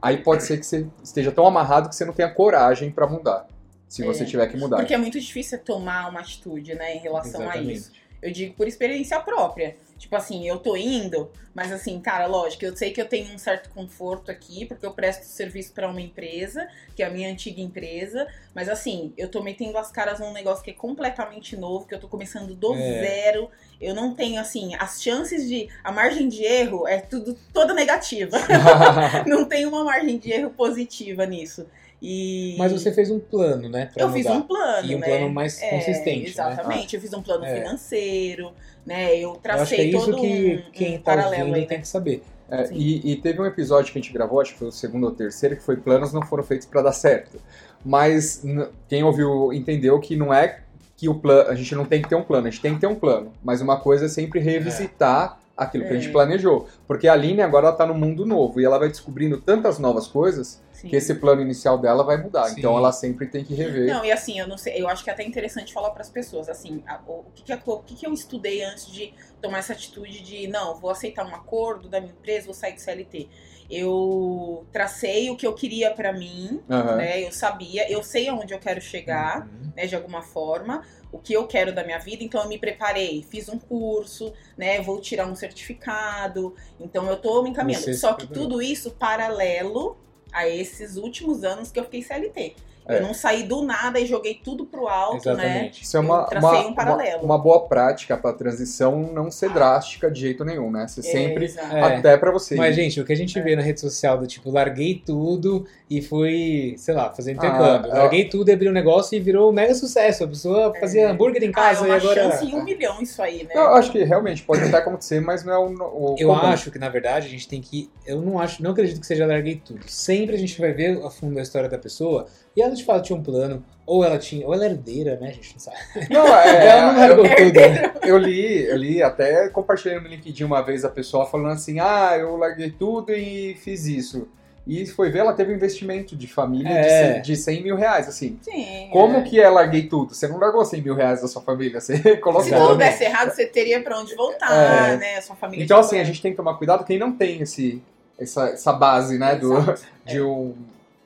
Aí 0.00 0.18
pode 0.22 0.42
ser 0.42 0.58
que 0.58 0.66
você 0.66 0.86
esteja 1.02 1.30
tão 1.30 1.46
amarrado 1.46 1.88
que 1.88 1.94
você 1.94 2.04
não 2.04 2.12
tenha 2.12 2.28
coragem 2.28 2.90
pra 2.90 3.06
mudar. 3.06 3.46
Se 3.88 4.02
você 4.04 4.22
É. 4.24 4.26
tiver 4.26 4.46
que 4.48 4.56
mudar. 4.56 4.78
Porque 4.78 4.94
é 4.94 4.98
muito 4.98 5.20
difícil 5.20 5.58
tomar 5.58 6.08
uma 6.08 6.20
atitude, 6.20 6.74
né, 6.74 6.96
em 6.96 6.98
relação 6.98 7.42
a 7.42 7.44
Exatamente. 7.44 7.72
isso. 7.78 7.92
Eu 8.22 8.32
digo 8.32 8.54
por 8.54 8.66
experiência 8.66 9.20
própria. 9.20 9.76
Tipo 10.02 10.16
assim, 10.16 10.48
eu 10.48 10.58
tô 10.58 10.76
indo, 10.76 11.30
mas 11.54 11.70
assim, 11.70 12.00
cara, 12.00 12.26
lógico, 12.26 12.64
eu 12.64 12.76
sei 12.76 12.90
que 12.90 13.00
eu 13.00 13.06
tenho 13.08 13.32
um 13.32 13.38
certo 13.38 13.70
conforto 13.70 14.32
aqui, 14.32 14.66
porque 14.66 14.84
eu 14.84 14.90
presto 14.90 15.22
serviço 15.22 15.72
pra 15.72 15.88
uma 15.88 16.00
empresa, 16.00 16.66
que 16.96 17.04
é 17.04 17.06
a 17.06 17.10
minha 17.10 17.30
antiga 17.30 17.60
empresa, 17.60 18.26
mas 18.52 18.68
assim, 18.68 19.12
eu 19.16 19.28
tô 19.28 19.40
metendo 19.44 19.78
as 19.78 19.92
caras 19.92 20.18
num 20.18 20.32
negócio 20.32 20.64
que 20.64 20.72
é 20.72 20.74
completamente 20.74 21.56
novo, 21.56 21.86
que 21.86 21.94
eu 21.94 22.00
tô 22.00 22.08
começando 22.08 22.52
do 22.52 22.74
É. 22.74 23.00
zero. 23.00 23.48
Eu 23.80 23.94
não 23.94 24.12
tenho, 24.12 24.40
assim, 24.40 24.74
as 24.74 25.00
chances 25.00 25.48
de. 25.48 25.68
A 25.84 25.92
margem 25.92 26.28
de 26.28 26.42
erro 26.42 26.88
é 26.88 26.98
tudo 26.98 27.38
toda 27.52 27.72
negativa. 27.72 28.38
não 29.24 29.44
tem 29.44 29.66
uma 29.66 29.84
margem 29.84 30.18
de 30.18 30.32
erro 30.32 30.50
positiva 30.50 31.24
nisso. 31.26 31.64
E. 32.02 32.56
Mas 32.58 32.72
você 32.72 32.92
fez 32.92 33.10
um 33.12 33.20
plano, 33.20 33.68
né? 33.68 33.90
Eu 33.96 34.08
mudar. 34.08 34.18
fiz 34.18 34.26
um 34.26 34.40
plano, 34.42 34.90
E 34.90 34.96
um 34.96 34.98
né? 34.98 35.06
plano 35.06 35.28
mais 35.32 35.62
É, 35.62 35.70
consistente, 35.70 36.22
né? 36.24 36.28
Exatamente, 36.30 36.96
eu 36.96 37.00
fiz 37.00 37.12
um 37.12 37.22
plano 37.22 37.44
É. 37.44 37.54
financeiro, 37.62 38.50
né? 38.84 39.14
Eu 39.14 39.20
Eu 39.20 39.28
acho 39.30 39.36
que 39.36 39.42
tracei 39.42 39.78
é 39.78 39.84
isso 39.84 40.04
todo 40.06 40.16
que 40.20 40.64
um, 40.66 40.70
quem 40.72 40.94
um 40.96 40.98
tá 40.98 41.04
paralelo 41.12 41.42
ouvindo 41.42 41.54
aí, 41.54 41.66
tem 41.66 41.78
né? 41.78 41.82
que 41.82 41.88
saber. 41.88 42.22
É, 42.50 42.68
e, 42.72 43.12
e 43.12 43.16
teve 43.16 43.40
um 43.40 43.46
episódio 43.46 43.92
que 43.92 43.98
a 43.98 44.02
gente 44.02 44.12
gravou, 44.12 44.40
acho 44.40 44.52
que 44.52 44.58
foi 44.58 44.68
o 44.68 44.72
segundo 44.72 45.04
ou 45.04 45.12
terceiro, 45.12 45.56
que 45.56 45.62
foi 45.62 45.76
planos 45.76 46.12
não 46.12 46.20
foram 46.26 46.42
feitos 46.42 46.66
pra 46.66 46.82
dar 46.82 46.92
certo. 46.92 47.40
Mas 47.84 48.42
quem 48.88 49.02
ouviu 49.04 49.52
entendeu 49.52 49.98
que 50.00 50.16
não 50.16 50.34
é 50.34 50.58
que 50.96 51.08
o 51.08 51.14
plano, 51.14 51.48
a 51.50 51.54
gente 51.54 51.74
não 51.74 51.84
tem 51.84 52.02
que 52.02 52.08
ter 52.08 52.14
um 52.14 52.22
plano, 52.22 52.48
a 52.48 52.50
gente 52.50 52.60
tem 52.60 52.74
que 52.74 52.80
ter 52.80 52.86
um 52.86 52.94
plano. 52.94 53.32
Mas 53.42 53.60
uma 53.60 53.78
coisa 53.80 54.04
é 54.06 54.08
sempre 54.08 54.38
revisitar 54.40 55.38
aquilo 55.62 55.84
que 55.84 55.90
a 55.90 55.94
gente 55.94 56.08
É. 56.08 56.12
planejou. 56.12 56.68
Porque 56.86 57.08
a 57.08 57.12
Aline 57.12 57.40
agora 57.42 57.68
ela 57.68 57.76
tá 57.76 57.86
no 57.86 57.94
mundo 57.94 58.24
novo 58.26 58.60
e 58.60 58.64
ela 58.64 58.78
vai 58.78 58.88
descobrindo 58.88 59.40
tantas 59.40 59.78
novas 59.78 60.06
coisas 60.06 60.62
Sim. 60.72 60.88
que 60.88 60.96
esse 60.96 61.14
plano 61.14 61.40
inicial 61.42 61.78
dela 61.78 62.02
vai 62.04 62.16
mudar. 62.16 62.44
Sim. 62.46 62.56
Então 62.58 62.76
ela 62.76 62.92
sempre 62.92 63.26
tem 63.26 63.44
que 63.44 63.54
rever. 63.54 63.86
Não, 63.92 64.04
e 64.04 64.10
assim, 64.12 64.38
eu 64.38 64.46
não 64.48 64.58
sei, 64.58 64.80
eu 64.80 64.88
acho 64.88 65.02
que 65.04 65.10
é 65.10 65.12
até 65.12 65.22
interessante 65.24 65.72
falar 65.72 65.90
para 65.90 66.02
as 66.02 66.10
pessoas, 66.10 66.48
assim, 66.48 66.82
a- 66.86 67.00
o, 67.06 67.20
o 67.20 67.24
que, 67.34 67.42
que, 67.44 67.52
eu- 67.52 67.58
o 67.66 67.78
que, 67.82 67.94
que 67.94 68.06
eu 68.06 68.12
estudei 68.12 68.62
antes 68.64 68.86
de 68.90 69.12
tomar 69.40 69.58
essa 69.58 69.72
atitude 69.72 70.20
de, 70.22 70.46
não, 70.48 70.74
vou 70.78 70.90
aceitar 70.90 71.24
um 71.26 71.34
acordo 71.34 71.88
da 71.88 72.00
minha 72.00 72.12
empresa, 72.12 72.46
vou 72.46 72.54
sair 72.54 72.72
do 72.74 72.80
CLT. 72.80 73.28
Eu 73.70 74.64
tracei 74.72 75.30
o 75.30 75.36
que 75.36 75.46
eu 75.46 75.52
queria 75.54 75.90
para 75.90 76.12
mim, 76.12 76.60
Aham. 76.70 76.96
né? 76.96 77.22
Eu 77.26 77.32
sabia, 77.32 77.90
eu 77.90 78.02
sei 78.02 78.28
aonde 78.28 78.52
eu 78.54 78.58
quero 78.58 78.80
chegar. 78.80 79.40
Uhum. 79.46 79.62
né, 79.74 79.86
de 79.86 79.96
alguma 79.96 80.20
forma, 80.20 80.82
o 81.12 81.18
que 81.18 81.34
eu 81.34 81.46
quero 81.46 81.74
da 81.74 81.84
minha 81.84 81.98
vida, 81.98 82.24
então 82.24 82.42
eu 82.42 82.48
me 82.48 82.58
preparei, 82.58 83.22
fiz 83.30 83.48
um 83.48 83.58
curso, 83.58 84.32
né, 84.56 84.80
vou 84.80 84.98
tirar 85.00 85.26
um 85.26 85.36
certificado, 85.36 86.56
então 86.80 87.06
eu 87.08 87.16
tô 87.16 87.42
me 87.42 87.50
encaminhando. 87.50 87.94
Só 87.94 88.14
que 88.14 88.26
tudo 88.26 88.62
isso 88.62 88.90
paralelo 88.92 89.98
a 90.32 90.48
esses 90.48 90.96
últimos 90.96 91.44
anos 91.44 91.70
que 91.70 91.78
eu 91.78 91.84
fiquei 91.84 92.02
CLT. 92.02 92.54
É. 92.84 92.96
Eu 92.96 93.02
não 93.02 93.14
saí 93.14 93.44
do 93.44 93.62
nada 93.62 94.00
e 94.00 94.06
joguei 94.06 94.34
tudo 94.42 94.66
pro 94.66 94.88
alto, 94.88 95.14
né? 95.14 95.20
Exatamente. 95.44 95.84
Isso 95.84 95.96
é 95.96 96.00
uma, 96.00 96.26
uma, 96.36 96.66
um 96.66 96.74
paralelo. 96.74 97.18
uma, 97.22 97.36
uma 97.36 97.38
boa 97.38 97.60
prática 97.68 98.16
pra 98.16 98.32
transição 98.32 99.08
não 99.12 99.30
ser 99.30 99.50
drástica 99.50 100.10
de 100.10 100.18
jeito 100.20 100.44
nenhum, 100.44 100.68
né? 100.68 100.88
Você 100.88 100.98
É, 100.98 101.02
sempre. 101.04 101.46
É. 101.56 101.80
até 101.80 102.16
pra 102.16 102.32
você. 102.32 102.56
Mas, 102.56 102.74
gente, 102.74 103.00
o 103.00 103.04
que 103.04 103.12
a 103.12 103.16
gente 103.16 103.38
É. 103.38 103.40
vê 103.42 103.54
na 103.54 103.62
rede 103.62 103.78
social 103.78 104.18
do 104.18 104.26
tipo, 104.26 104.50
larguei 104.50 105.00
tudo 105.06 105.64
e 105.88 106.02
fui, 106.02 106.74
sei 106.76 106.92
lá, 106.92 107.08
fazer 107.12 107.30
Ah, 107.30 107.34
intercâmbio. 107.34 107.88
eu- 107.92 107.96
larguei 107.98 108.28
tudo 108.28 108.48
e 108.48 108.52
abri 108.52 108.68
um 108.68 108.72
negócio 108.72 109.14
e 109.16 109.20
virou 109.20 109.50
um 109.50 109.52
mega 109.52 109.76
sucesso. 109.76 110.24
A 110.24 110.26
pessoa 110.26 110.74
fazia 110.80 111.08
hambúrguer 111.08 111.44
em 111.44 111.46
Ah, 111.46 111.50
é 111.50 111.52
casa 111.52 111.84
e 111.84 111.88
uma 111.88 111.96
agora. 111.98 112.14
chance 112.32 112.44
em 112.44 112.52
um 112.56 112.64
milhão 112.64 113.00
isso 113.00 113.22
aí, 113.22 113.44
né? 113.44 113.54
Não, 113.54 113.62
eu 113.62 113.74
acho 113.74 113.92
que 113.92 114.02
realmente 114.02 114.42
pode 114.42 114.60
até 114.64 114.78
acontecer, 114.78 115.20
mas 115.20 115.44
não 115.44 115.52
é 115.52 115.58
o, 115.58 115.68
o 115.68 116.16
Eu 116.18 116.30
comum. 116.30 116.40
acho 116.46 116.68
que, 116.72 116.80
na 116.80 116.88
verdade, 116.88 117.28
a 117.28 117.30
gente 117.30 117.46
tem 117.46 117.60
que. 117.60 117.88
Eu 118.04 118.20
não 118.20 118.40
acho, 118.40 118.60
não 118.60 118.72
acredito 118.72 118.98
que 119.00 119.06
seja 119.06 119.24
larguei 119.24 119.62
tudo. 119.64 119.84
Sempre 119.86 120.21
a 120.30 120.36
gente 120.36 120.60
vai 120.60 120.72
ver 120.72 121.02
a 121.04 121.10
fundo 121.10 121.38
a 121.38 121.42
história 121.42 121.68
da 121.68 121.78
pessoa 121.78 122.26
e 122.56 122.62
ela 122.62 122.74
de 122.74 122.84
fato 122.84 123.04
tinha 123.04 123.18
um 123.18 123.22
plano, 123.22 123.64
ou 123.86 124.04
ela 124.04 124.18
tinha, 124.18 124.46
ou 124.46 124.54
ela 124.54 124.64
era 124.66 124.74
herdeira, 124.74 125.18
né? 125.20 125.28
A 125.28 125.32
gente 125.32 125.52
não 125.54 125.58
sabe. 125.60 125.76
Não, 126.10 126.26
é, 126.26 126.66
ela 126.68 126.92
não 126.92 126.98
largou 127.00 127.26
eu, 127.26 127.36
tudo. 127.36 127.60
né? 127.60 127.94
eu 128.02 128.18
li, 128.18 128.64
eu 128.68 128.76
li, 128.76 129.02
até 129.02 129.48
compartilhei 129.48 129.98
no 129.98 130.06
LinkedIn 130.08 130.44
uma 130.44 130.62
vez 130.62 130.84
a 130.84 130.88
pessoa 130.88 131.26
falando 131.26 131.52
assim, 131.52 131.80
ah, 131.80 132.16
eu 132.18 132.36
larguei 132.36 132.70
tudo 132.70 133.12
e 133.12 133.54
fiz 133.56 133.86
isso. 133.86 134.28
E 134.64 134.86
foi 134.86 135.10
ver, 135.10 135.18
ela 135.18 135.32
teve 135.32 135.50
um 135.52 135.56
investimento 135.56 136.14
de 136.14 136.28
família 136.28 136.68
de 136.70 136.88
É. 136.88 137.12
100 137.14 137.22
de 137.22 137.36
100 137.36 137.62
mil 137.64 137.74
reais, 137.74 138.06
assim. 138.08 138.38
Sim. 138.42 138.88
Como 138.92 139.16
é. 139.16 139.22
que 139.22 139.40
é 139.40 139.50
larguei 139.50 139.88
tudo? 139.88 140.14
Você 140.14 140.28
não 140.28 140.38
largou 140.38 140.64
100 140.64 140.82
mil 140.82 140.94
reais 140.94 141.20
da 141.20 141.26
sua 141.26 141.42
família, 141.42 141.80
você 141.80 141.98
colocou. 142.18 142.44
Se 142.44 142.54
tudo 142.54 142.76
desse 142.76 143.02
errado, 143.02 143.32
você 143.32 143.44
teria 143.44 143.82
pra 143.82 143.98
onde 143.98 144.14
voltar, 144.14 144.52
É. 144.92 144.96
né? 144.96 145.20
Sua 145.20 145.34
família 145.34 145.64
Então, 145.64 145.80
assim, 145.80 145.98
a 145.98 146.04
gente 146.04 146.22
tem 146.22 146.30
que 146.30 146.36
tomar 146.36 146.54
cuidado 146.58 146.84
quem 146.84 146.96
não 146.96 147.10
tem 147.10 147.42
esse, 147.42 147.82
essa, 148.22 148.48
essa 148.48 148.72
base, 148.72 149.18
né, 149.18 149.34
do, 149.36 149.52
Exato. 149.56 149.82
de, 150.06 150.20
um, 150.20 150.54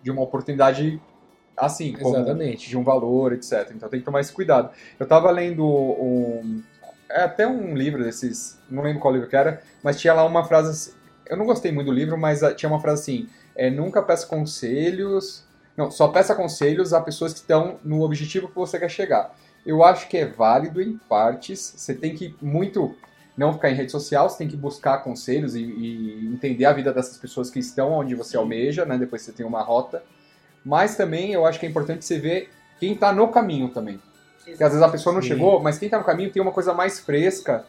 de 0.02 0.10
uma 0.10 0.22
oportunidade 0.22 1.00
assim, 1.56 1.92
como 1.94 2.14
Exatamente. 2.14 2.68
de 2.68 2.76
um 2.76 2.84
valor, 2.84 3.32
etc. 3.32 3.70
Então 3.74 3.88
tem 3.88 4.00
que 4.00 4.04
tomar 4.06 4.20
esse 4.20 4.32
cuidado. 4.32 4.70
Eu 4.98 5.06
tava 5.06 5.30
lendo 5.30 5.64
um. 5.64 6.62
É 7.08 7.22
até 7.22 7.46
um 7.46 7.74
livro 7.74 8.02
desses. 8.04 8.58
Não 8.68 8.82
lembro 8.82 9.00
qual 9.00 9.14
livro 9.14 9.28
que 9.28 9.36
era, 9.36 9.62
mas 9.82 9.98
tinha 9.98 10.12
lá 10.12 10.24
uma 10.24 10.44
frase. 10.44 10.70
assim- 10.70 10.98
Eu 11.28 11.36
não 11.36 11.46
gostei 11.46 11.72
muito 11.72 11.86
do 11.86 11.92
livro, 11.92 12.18
mas 12.18 12.42
ah, 12.42 12.52
tinha 12.54 12.68
uma 12.70 12.80
frase 12.80 13.00
assim: 13.02 13.28
é, 13.54 13.70
nunca 13.70 14.02
peça 14.02 14.26
conselhos. 14.26 15.44
Não, 15.76 15.90
só 15.90 16.08
peça 16.08 16.34
conselhos 16.34 16.92
a 16.92 17.00
pessoas 17.00 17.32
que 17.32 17.40
estão 17.40 17.78
no 17.84 18.02
objetivo 18.02 18.48
que 18.48 18.54
você 18.54 18.78
quer 18.78 18.90
chegar. 18.90 19.34
Eu 19.64 19.82
acho 19.84 20.08
que 20.08 20.16
é 20.16 20.26
válido 20.26 20.80
em 20.80 20.96
partes. 20.96 21.74
Você 21.76 21.94
tem 21.94 22.14
que 22.14 22.34
muito 22.40 22.94
não 23.36 23.52
ficar 23.52 23.70
em 23.70 23.74
rede 23.74 23.92
social, 23.92 24.28
você 24.28 24.38
tem 24.38 24.48
que 24.48 24.56
buscar 24.56 24.98
conselhos 24.98 25.54
e, 25.54 25.60
e 25.62 26.26
entender 26.32 26.64
a 26.64 26.72
vida 26.72 26.92
dessas 26.92 27.18
pessoas 27.18 27.50
que 27.50 27.58
estão 27.58 27.92
onde 27.92 28.14
você 28.14 28.36
almeja, 28.36 28.84
né? 28.86 28.96
Depois 28.96 29.22
você 29.22 29.32
tem 29.32 29.44
uma 29.44 29.62
rota. 29.62 30.02
Mas 30.64 30.96
também 30.96 31.32
eu 31.32 31.44
acho 31.44 31.60
que 31.60 31.66
é 31.66 31.68
importante 31.68 32.04
você 32.04 32.18
ver 32.18 32.50
quem 32.80 32.94
está 32.94 33.12
no 33.12 33.28
caminho 33.28 33.68
também. 33.68 34.00
Porque 34.44 34.62
às 34.62 34.70
vezes 34.70 34.82
a 34.82 34.88
pessoa 34.88 35.14
não 35.14 35.20
Sim. 35.20 35.28
chegou, 35.28 35.60
mas 35.60 35.78
quem 35.78 35.86
está 35.86 35.98
no 35.98 36.04
caminho 36.04 36.30
tem 36.30 36.40
uma 36.40 36.52
coisa 36.52 36.72
mais 36.72 36.98
fresca 36.98 37.64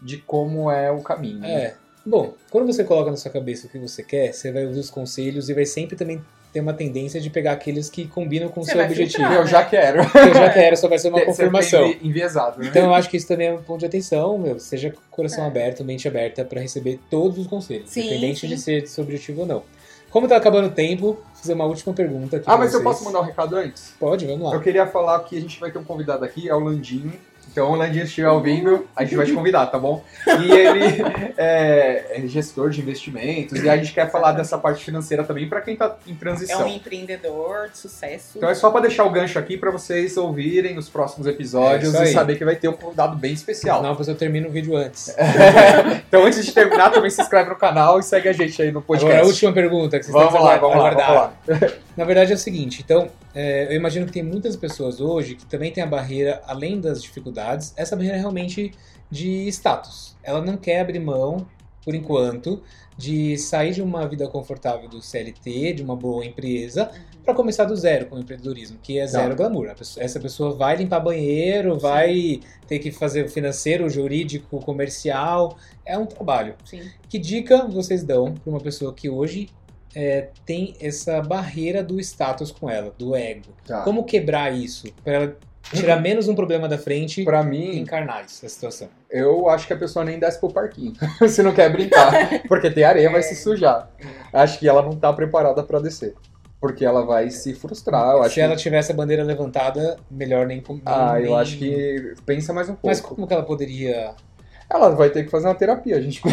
de 0.00 0.18
como 0.18 0.70
é 0.70 0.90
o 0.90 1.02
caminho. 1.02 1.40
né? 1.40 1.52
É. 1.52 1.76
Bom, 2.04 2.34
quando 2.50 2.66
você 2.66 2.82
coloca 2.82 3.10
na 3.10 3.16
sua 3.16 3.30
cabeça 3.30 3.66
o 3.66 3.70
que 3.70 3.78
você 3.78 4.02
quer, 4.02 4.32
você 4.32 4.50
vai 4.50 4.66
ouvir 4.66 4.80
os 4.80 4.90
conselhos 4.90 5.48
e 5.48 5.54
vai 5.54 5.66
sempre 5.66 5.94
também 5.94 6.24
ter 6.52 6.60
uma 6.60 6.74
tendência 6.74 7.20
de 7.20 7.30
pegar 7.30 7.52
aqueles 7.52 7.88
que 7.88 8.06
combinam 8.06 8.48
com 8.48 8.60
o 8.60 8.64
seu 8.64 8.78
objetivo. 8.78 9.18
filtrar. 9.24 9.32
Eu 9.40 9.46
já 9.46 9.64
quero. 9.64 10.00
Eu 10.14 10.34
já 10.34 10.50
quero, 10.50 10.76
só 10.76 10.86
vai 10.88 10.98
ser 10.98 11.08
uma 11.08 11.18
Você 11.20 11.24
confirmação. 11.24 11.88
fica 11.88 12.06
Enviesado, 12.06 12.60
né? 12.60 12.66
Então 12.68 12.84
eu 12.84 12.94
acho 12.94 13.08
que 13.08 13.16
isso 13.16 13.26
também 13.26 13.46
é 13.48 13.52
um 13.52 13.62
ponto 13.62 13.80
de 13.80 13.86
atenção, 13.86 14.36
meu. 14.38 14.58
Seja 14.58 14.90
com 14.90 14.98
o 14.98 15.02
coração 15.10 15.44
É. 15.44 15.46
aberto, 15.46 15.82
mente 15.82 16.06
aberta 16.06 16.44
para 16.44 16.60
receber 16.60 17.00
todos 17.10 17.38
os 17.38 17.46
conselhos, 17.46 17.88
Sim, 17.90 18.02
independente 18.02 18.40
sim. 18.40 18.48
de 18.48 18.58
ser 18.58 18.86
seu 18.86 19.02
objetivo 19.04 19.40
ou 19.42 19.46
não. 19.46 19.62
Como 20.10 20.28
tá 20.28 20.36
acabando 20.36 20.66
o 20.68 20.70
tempo, 20.70 21.02
vou 21.14 21.22
fazer 21.34 21.54
uma 21.54 21.64
última 21.64 21.94
pergunta 21.94 22.36
aqui 22.36 22.44
ah, 22.46 22.50
pra 22.52 22.58
mas 22.58 22.74
eu 22.74 22.80
vocês. 22.82 22.84
posso 22.98 23.04
mandar 23.06 23.20
um 23.20 23.24
recado 23.24 23.56
antes? 23.56 23.94
Pode, 23.98 24.26
vamos 24.26 24.42
lá. 24.46 24.54
Eu 24.54 24.60
queria 24.60 24.86
falar 24.86 25.18
que 25.20 25.38
a 25.38 25.40
gente 25.40 25.58
vai 25.58 25.70
ter 25.70 25.78
um 25.78 25.84
convidado 25.84 26.22
aqui, 26.22 26.48
é 26.50 26.54
o 26.54 26.60
Landinho. 26.60 27.14
Então, 27.52 27.70
o 27.70 27.74
Landinho, 27.76 28.04
se 28.04 28.08
estiver 28.08 28.30
ouvindo, 28.30 28.86
a 28.96 29.04
gente 29.04 29.14
vai 29.14 29.26
te 29.26 29.32
convidar, 29.32 29.66
tá 29.66 29.78
bom? 29.78 30.02
E 30.26 30.50
ele 30.50 31.02
é, 31.36 32.06
é 32.22 32.26
gestor 32.26 32.70
de 32.70 32.80
investimentos 32.80 33.62
e 33.62 33.68
a 33.68 33.76
gente 33.76 33.92
quer 33.92 34.10
falar 34.10 34.32
dessa 34.32 34.56
parte 34.56 34.82
financeira 34.82 35.22
também 35.22 35.46
para 35.48 35.60
quem 35.60 35.76
tá 35.76 35.96
em 36.06 36.12
É 36.12 36.16
transição. 36.16 36.64
um 36.64 36.68
empreendedor 36.68 37.68
de 37.70 37.76
sucesso. 37.78 38.38
Então 38.38 38.48
é 38.48 38.54
só 38.54 38.70
para 38.70 38.82
deixar 38.82 39.04
o 39.04 39.10
gancho 39.10 39.38
aqui 39.38 39.56
para 39.58 39.70
vocês 39.70 40.16
ouvirem 40.16 40.78
os 40.78 40.88
próximos 40.88 41.26
episódios 41.26 41.94
É 41.94 42.04
e 42.04 42.12
saber 42.12 42.36
que 42.36 42.44
vai 42.44 42.56
ter 42.56 42.68
um 42.68 42.72
convidado 42.72 43.16
bem 43.16 43.32
especial. 43.32 43.82
Não, 43.82 43.90
depois 43.90 44.08
eu 44.08 44.14
termino 44.14 44.48
o 44.48 44.50
vídeo 44.50 44.74
antes. 44.74 45.14
então 46.08 46.24
antes 46.24 46.44
de 46.44 46.52
terminar, 46.52 46.90
também 46.90 47.10
se 47.10 47.20
inscreve 47.20 47.50
no 47.50 47.56
canal 47.56 47.98
e 47.98 48.02
segue 48.02 48.28
a 48.28 48.32
gente 48.32 48.60
aí 48.62 48.72
no 48.72 48.80
podcast. 48.80 49.12
Agora, 49.12 49.26
a 49.26 49.28
última 49.28 49.52
pergunta 49.52 49.98
que 49.98 50.06
vocês 50.06 50.12
Vamos 50.14 50.32
têm 50.32 50.40
que 50.40 50.46
lá, 50.46 50.56
vamos 50.56 50.76
lá, 50.78 50.88
aguardar. 50.88 51.32
vamos 51.46 51.60
lá. 51.60 51.68
Na 51.96 52.04
verdade 52.04 52.32
é 52.32 52.34
o 52.34 52.38
seguinte, 52.38 52.80
então, 52.82 53.08
é, 53.34 53.66
eu 53.70 53.76
imagino 53.76 54.06
que 54.06 54.12
tem 54.12 54.22
muitas 54.22 54.56
pessoas 54.56 55.00
hoje 55.00 55.34
que 55.34 55.44
também 55.44 55.70
tem 55.70 55.82
a 55.82 55.86
barreira, 55.86 56.40
além 56.46 56.80
das 56.80 57.02
dificuldades, 57.02 57.74
essa 57.76 57.94
barreira 57.94 58.16
realmente 58.16 58.72
de 59.10 59.46
status. 59.48 60.16
Ela 60.22 60.40
não 60.40 60.56
quer 60.56 60.80
abrir 60.80 60.98
mão, 61.00 61.46
por 61.84 61.94
enquanto, 61.94 62.62
de 62.96 63.36
sair 63.36 63.72
de 63.72 63.82
uma 63.82 64.06
vida 64.08 64.26
confortável 64.28 64.88
do 64.88 65.02
CLT, 65.02 65.74
de 65.74 65.82
uma 65.82 65.96
boa 65.96 66.24
empresa, 66.24 66.84
Uhum. 66.94 67.22
para 67.24 67.34
começar 67.34 67.64
do 67.64 67.74
zero 67.76 68.06
com 68.06 68.16
o 68.16 68.20
empreendedorismo, 68.20 68.78
que 68.82 68.98
é 68.98 69.06
zero 69.06 69.30
Tá. 69.30 69.34
glamour. 69.34 69.74
Pessoa- 69.74 70.02
essa 70.04 70.18
pessoa 70.20 70.52
vai 70.54 70.76
limpar 70.76 71.00
banheiro, 71.00 71.78
vai 71.78 72.40
ter 72.66 72.78
que 72.78 72.90
fazer 72.90 73.24
o 73.24 73.28
financeiro, 73.28 73.84
o 73.84 73.90
jurídico, 73.90 74.56
o 74.56 74.60
comercial. 74.60 75.56
É 75.84 75.98
um 75.98 76.06
trabalho. 76.06 76.54
Sim. 76.64 76.82
Que 77.08 77.18
dica 77.18 77.66
vocês 77.66 78.02
dão 78.04 78.32
para 78.32 78.50
uma 78.50 78.60
pessoa 78.60 78.94
que 78.94 79.10
hoje 79.10 79.48
é, 79.94 80.28
tem 80.46 80.74
essa 80.80 81.20
barreira 81.22 81.82
do 81.82 81.98
status 82.00 82.50
com 82.50 82.68
ela, 82.70 82.92
do 82.98 83.14
ego? 83.14 83.50
Tá. 83.66 83.82
Como 83.82 84.04
quebrar 84.04 84.52
isso? 84.52 84.86
Para 85.04 85.12
ela 85.12 85.36
tirar 85.72 86.00
menos 86.00 86.26
um 86.28 86.34
problema 86.34 86.66
da 86.68 86.76
frente 86.76 87.24
Pra 87.24 87.40
e 87.42 87.46
mim, 87.46 87.78
encarnar 87.78 88.24
essa 88.24 88.48
situação. 88.48 88.88
eu 89.08 89.48
acho 89.48 89.66
que 89.66 89.72
a 89.72 89.76
pessoa 89.76 90.04
nem 90.04 90.18
desce 90.18 90.38
pro 90.40 90.50
parquinho, 90.52 90.92
se 91.28 91.42
não 91.42 91.52
quer 91.54 91.70
brincar, 91.70 92.12
porque 92.48 92.70
tem 92.70 92.84
areia, 92.84 93.08
vai 93.10 93.22
se 93.22 93.36
sujar. 93.36 93.88
Acho 94.32 94.58
que 94.58 94.68
ela 94.68 94.82
não 94.82 94.96
tá 94.96 95.12
preparada 95.12 95.62
para 95.62 95.78
descer, 95.78 96.14
porque 96.60 96.84
ela 96.84 97.06
vai 97.06 97.30
se 97.30 97.54
frustrar. 97.54 98.28
Se 98.28 98.40
ela 98.40 98.56
tivesse 98.56 98.90
a 98.92 98.94
bandeira 98.94 99.22
levantada, 99.22 99.96
melhor 100.10 100.46
nem... 100.46 100.62
nem 100.68 100.82
Ah, 100.84 101.14
eu 101.20 101.26
nem- 101.26 101.36
acho 101.36 101.56
que 101.58 102.14
pensa 102.26 102.52
mais 102.52 102.68
um 102.68 102.72
pouco. 102.72 102.88
Mas 102.88 103.00
como 103.00 103.26
que 103.26 103.32
ela 103.32 103.44
poderia... 103.44 104.14
Ela 104.68 104.88
vai 104.90 105.10
ter 105.10 105.24
que 105.24 105.30
fazer 105.30 105.46
uma 105.48 105.54
terapia, 105.54 106.00
gente. 106.00 106.22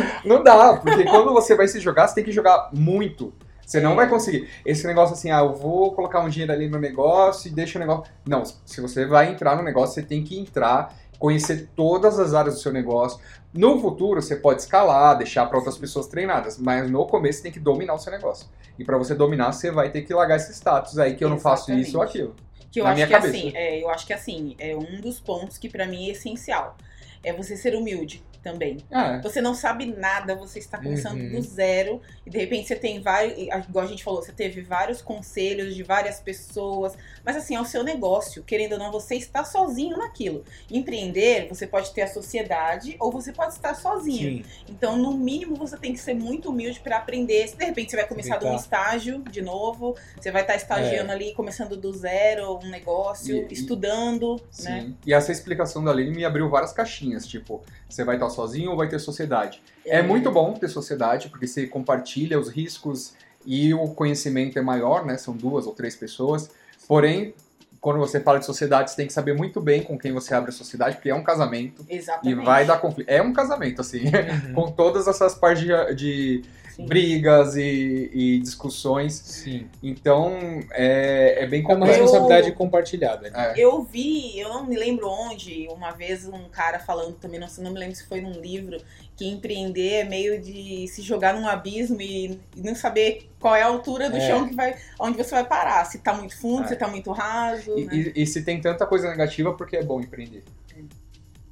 não 0.24 0.42
dá, 0.42 0.76
porque 0.76 1.04
quando 1.04 1.32
você 1.32 1.54
vai 1.54 1.68
se 1.68 1.80
jogar, 1.80 2.08
você 2.08 2.14
tem 2.16 2.24
que 2.24 2.32
jogar 2.32 2.70
muito. 2.72 3.32
Você 3.68 3.80
não 3.80 3.94
vai 3.94 4.08
conseguir. 4.08 4.48
Esse 4.64 4.86
negócio 4.86 5.12
assim, 5.14 5.30
ah, 5.30 5.40
eu 5.40 5.54
vou 5.54 5.92
colocar 5.92 6.20
um 6.20 6.28
dinheiro 6.30 6.50
ali 6.50 6.70
no 6.70 6.78
negócio 6.78 7.48
e 7.50 7.54
deixa 7.54 7.78
o 7.78 7.80
negócio. 7.80 8.10
Não, 8.26 8.42
se 8.42 8.80
você 8.80 9.04
vai 9.04 9.30
entrar 9.30 9.56
no 9.56 9.62
negócio, 9.62 9.94
você 9.94 10.02
tem 10.02 10.24
que 10.24 10.38
entrar, 10.38 10.96
conhecer 11.18 11.68
todas 11.76 12.18
as 12.18 12.32
áreas 12.32 12.54
do 12.54 12.60
seu 12.60 12.72
negócio. 12.72 13.20
No 13.52 13.78
futuro, 13.78 14.22
você 14.22 14.36
pode 14.36 14.62
escalar, 14.62 15.18
deixar 15.18 15.44
para 15.44 15.58
outras 15.58 15.76
pessoas 15.76 16.06
treinadas, 16.06 16.56
mas 16.56 16.90
no 16.90 17.06
começo 17.06 17.38
você 17.38 17.42
tem 17.42 17.52
que 17.52 17.60
dominar 17.60 17.92
o 17.92 17.98
seu 17.98 18.10
negócio. 18.10 18.48
E 18.78 18.84
para 18.84 18.96
você 18.96 19.14
dominar, 19.14 19.52
você 19.52 19.70
vai 19.70 19.90
ter 19.90 20.00
que 20.00 20.14
largar 20.14 20.36
esse 20.36 20.52
status 20.54 20.98
aí 20.98 21.14
que 21.14 21.22
eu 21.22 21.28
não 21.28 21.38
faço 21.38 21.64
Exatamente. 21.64 21.88
isso 21.88 21.98
ou 21.98 22.02
aquilo. 22.02 22.36
Que 22.70 22.80
eu 22.80 22.84
Na 22.84 22.90
acho 22.90 22.96
minha 22.96 23.06
que 23.06 23.12
cabeça. 23.12 23.36
assim, 23.36 23.52
é, 23.54 23.82
eu 23.82 23.90
acho 23.90 24.06
que 24.06 24.12
assim, 24.14 24.56
é 24.58 24.74
um 24.74 24.98
dos 25.00 25.20
pontos 25.20 25.58
que 25.58 25.68
pra 25.68 25.86
mim 25.86 26.08
é 26.08 26.12
essencial. 26.12 26.74
É 27.22 27.34
você 27.34 27.54
ser 27.54 27.74
humilde 27.74 28.22
também. 28.42 28.78
É. 28.90 29.20
Você 29.20 29.40
não 29.40 29.54
sabe 29.54 29.86
nada, 29.86 30.34
você 30.34 30.58
está 30.58 30.78
começando 30.78 31.20
Uhum. 31.20 31.30
do 31.32 31.40
zero 31.42 32.00
e 32.26 32.30
de 32.30 32.38
repente 32.38 32.68
você 32.68 32.76
tem 32.76 33.00
vários, 33.00 33.36
igual 33.38 33.84
a 33.84 33.88
gente 33.88 34.02
falou, 34.04 34.22
você 34.22 34.32
teve 34.32 34.60
vários 34.62 35.02
conselhos 35.02 35.74
de 35.74 35.82
várias 35.82 36.20
pessoas, 36.20 36.94
mas 37.24 37.36
assim, 37.36 37.56
é 37.56 37.60
o 37.60 37.64
seu 37.64 37.82
negócio, 37.82 38.42
querendo 38.42 38.72
ou 38.72 38.78
não, 38.78 38.90
você 38.92 39.14
está 39.16 39.44
sozinho 39.44 39.96
naquilo. 39.96 40.44
Empreender, 40.70 41.48
você 41.48 41.66
pode 41.66 41.92
ter 41.92 42.02
a 42.02 42.08
sociedade 42.08 42.96
ou 43.00 43.10
você 43.10 43.32
pode 43.32 43.52
estar 43.54 43.74
sozinho. 43.74 44.42
Sim, 44.42 44.44
Então, 44.68 44.96
no 44.96 45.12
mínimo, 45.16 45.56
você 45.56 45.76
tem 45.76 45.92
que 45.92 45.98
ser 45.98 46.14
muito 46.14 46.50
humilde 46.50 46.78
para 46.80 46.98
aprender. 46.98 47.48
Se 47.48 47.56
de 47.56 47.64
repente 47.64 47.90
você 47.90 47.96
vai 47.96 48.06
começar 48.06 48.36
de 48.36 48.46
um 48.46 48.54
estágio 48.54 49.22
de 49.30 49.42
novo, 49.42 49.96
você 50.18 50.30
vai 50.30 50.42
estar 50.42 50.54
estagiando 50.56 51.10
ali, 51.10 51.34
começando 51.34 51.76
do 51.76 51.92
zero, 51.92 52.58
um 52.62 52.68
negócio, 52.68 53.36
E- 53.36 53.46
e- 53.48 53.52
estudando, 53.52 54.40
Sim. 54.50 54.64
né? 54.68 54.92
E 55.06 55.12
essa 55.12 55.32
explicação 55.32 55.82
da 55.82 55.92
lei 55.92 56.10
me 56.10 56.24
abriu 56.24 56.48
várias 56.48 56.72
caixinhas, 56.72 57.26
tipo, 57.26 57.62
você 57.88 58.04
vai 58.04 58.16
estar 58.16 58.26
sozinho 58.28 58.70
ou 58.70 58.76
vai 58.76 58.88
ter 58.88 58.98
sociedade. 58.98 59.62
É 59.84 60.02
muito 60.02 60.30
bom 60.30 60.52
ter 60.54 60.68
sociedade, 60.68 61.28
porque 61.28 61.46
você 61.46 61.66
compartilha 61.66 62.38
os 62.38 62.48
riscos 62.48 63.14
e 63.46 63.72
o 63.72 63.88
conhecimento 63.88 64.58
é 64.58 64.62
maior, 64.62 65.04
né? 65.06 65.16
São 65.16 65.34
duas 65.34 65.66
ou 65.66 65.72
três 65.74 65.96
pessoas. 65.96 66.50
Porém, 66.86 67.34
quando 67.80 67.98
você 67.98 68.20
fala 68.20 68.38
de 68.38 68.44
sociedade, 68.46 68.90
você 68.90 68.96
tem 68.96 69.06
que 69.06 69.12
saber 69.12 69.34
muito 69.34 69.60
bem 69.60 69.82
com 69.82 69.96
quem 69.98 70.12
você 70.12 70.34
abre 70.34 70.50
a 70.50 70.52
sociedade, 70.52 70.96
porque 70.96 71.10
é 71.10 71.14
um 71.14 71.22
casamento 71.22 71.84
e 71.88 71.96
Exatamente. 71.96 72.44
vai 72.44 72.64
dar 72.64 72.78
conflito. 72.78 73.08
É 73.08 73.22
um 73.22 73.32
casamento, 73.32 73.80
assim, 73.80 74.02
Uhum. 74.48 74.54
com 74.54 74.72
todas 74.72 75.06
essas 75.06 75.34
partes 75.34 75.62
de, 75.64 75.94
de, 75.94 76.42
Sim. 76.78 76.86
brigas 76.86 77.56
e, 77.56 78.08
e 78.12 78.38
discussões. 78.38 79.12
Sim. 79.14 79.66
Então, 79.82 80.38
é, 80.70 81.42
é 81.42 81.46
bem 81.46 81.60
É 81.60 81.64
uma 81.64 81.74
complexo. 81.74 82.00
responsabilidade 82.02 82.52
compartilhada. 82.52 83.28
É. 83.34 83.54
Eu 83.56 83.82
vi, 83.82 84.38
eu 84.38 84.48
não 84.48 84.64
me 84.64 84.76
lembro 84.76 85.08
onde, 85.08 85.66
uma 85.70 85.90
vez 85.90 86.24
um 86.26 86.44
cara 86.48 86.78
falando 86.78 87.14
também, 87.16 87.40
não, 87.40 87.48
sei, 87.48 87.64
não 87.64 87.72
me 87.72 87.80
lembro 87.80 87.96
se 87.96 88.06
foi 88.06 88.20
num 88.20 88.40
livro, 88.40 88.78
que 89.16 89.26
empreender 89.26 89.94
é 89.94 90.04
meio 90.04 90.40
de 90.40 90.86
se 90.86 91.02
jogar 91.02 91.34
num 91.34 91.48
abismo 91.48 92.00
e, 92.00 92.38
e 92.56 92.62
não 92.62 92.76
saber 92.76 93.28
qual 93.40 93.56
é 93.56 93.62
a 93.62 93.66
altura 93.66 94.08
do 94.08 94.16
É. 94.16 94.20
chão 94.20 94.48
que 94.48 94.54
vai, 94.54 94.76
onde 95.00 95.16
você 95.18 95.30
vai 95.32 95.44
parar. 95.44 95.84
Se 95.84 95.98
tá 95.98 96.14
muito 96.14 96.38
fundo, 96.38 96.62
É. 96.64 96.68
se 96.68 96.76
tá 96.76 96.86
muito 96.86 97.10
raso. 97.10 97.76
E, 97.76 97.84
né? 97.86 97.94
e- 98.14 98.22
e 98.22 98.26
se 98.26 98.42
tem 98.42 98.60
tanta 98.60 98.86
coisa 98.86 99.08
negativa, 99.10 99.52
porque 99.52 99.76
é 99.76 99.82
bom 99.82 100.00
empreender. 100.00 100.44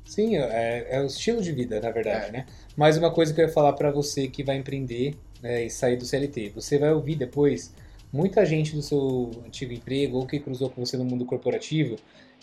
Sim, 0.07 0.37
é, 0.37 0.87
é 0.89 1.01
o 1.03 1.07
estilo 1.07 1.43
de 1.43 1.53
vida, 1.53 1.81
na 1.81 1.91
verdade, 1.91 2.29
É. 2.29 2.33
né? 2.33 2.47
Mais 2.77 2.97
uma 2.97 3.11
coisa 3.11 3.35
que 3.35 3.41
eu 3.41 3.47
ia 3.47 3.53
falar 3.53 3.73
pra 3.75 3.91
você 3.91 4.29
que 4.29 4.43
vai 4.43 4.57
empreender 4.57 5.15
né, 5.43 5.65
e 5.65 5.71
sair 5.71 5.97
do 5.97 6.07
CLT. 6.07 6.53
Você 6.55 6.79
vai 6.79 6.93
ouvir 6.93 7.17
depois 7.17 7.75
muita 8.13 8.47
gente 8.47 8.75
do 8.75 8.81
seu 8.83 9.31
antigo 9.45 9.73
emprego 9.73 10.19
ou 10.19 10.27
que 10.27 10.39
cruzou 10.39 10.71
com 10.71 10.85
você 10.85 10.97
no 10.97 11.05
mundo 11.05 11.25
corporativo 11.27 11.97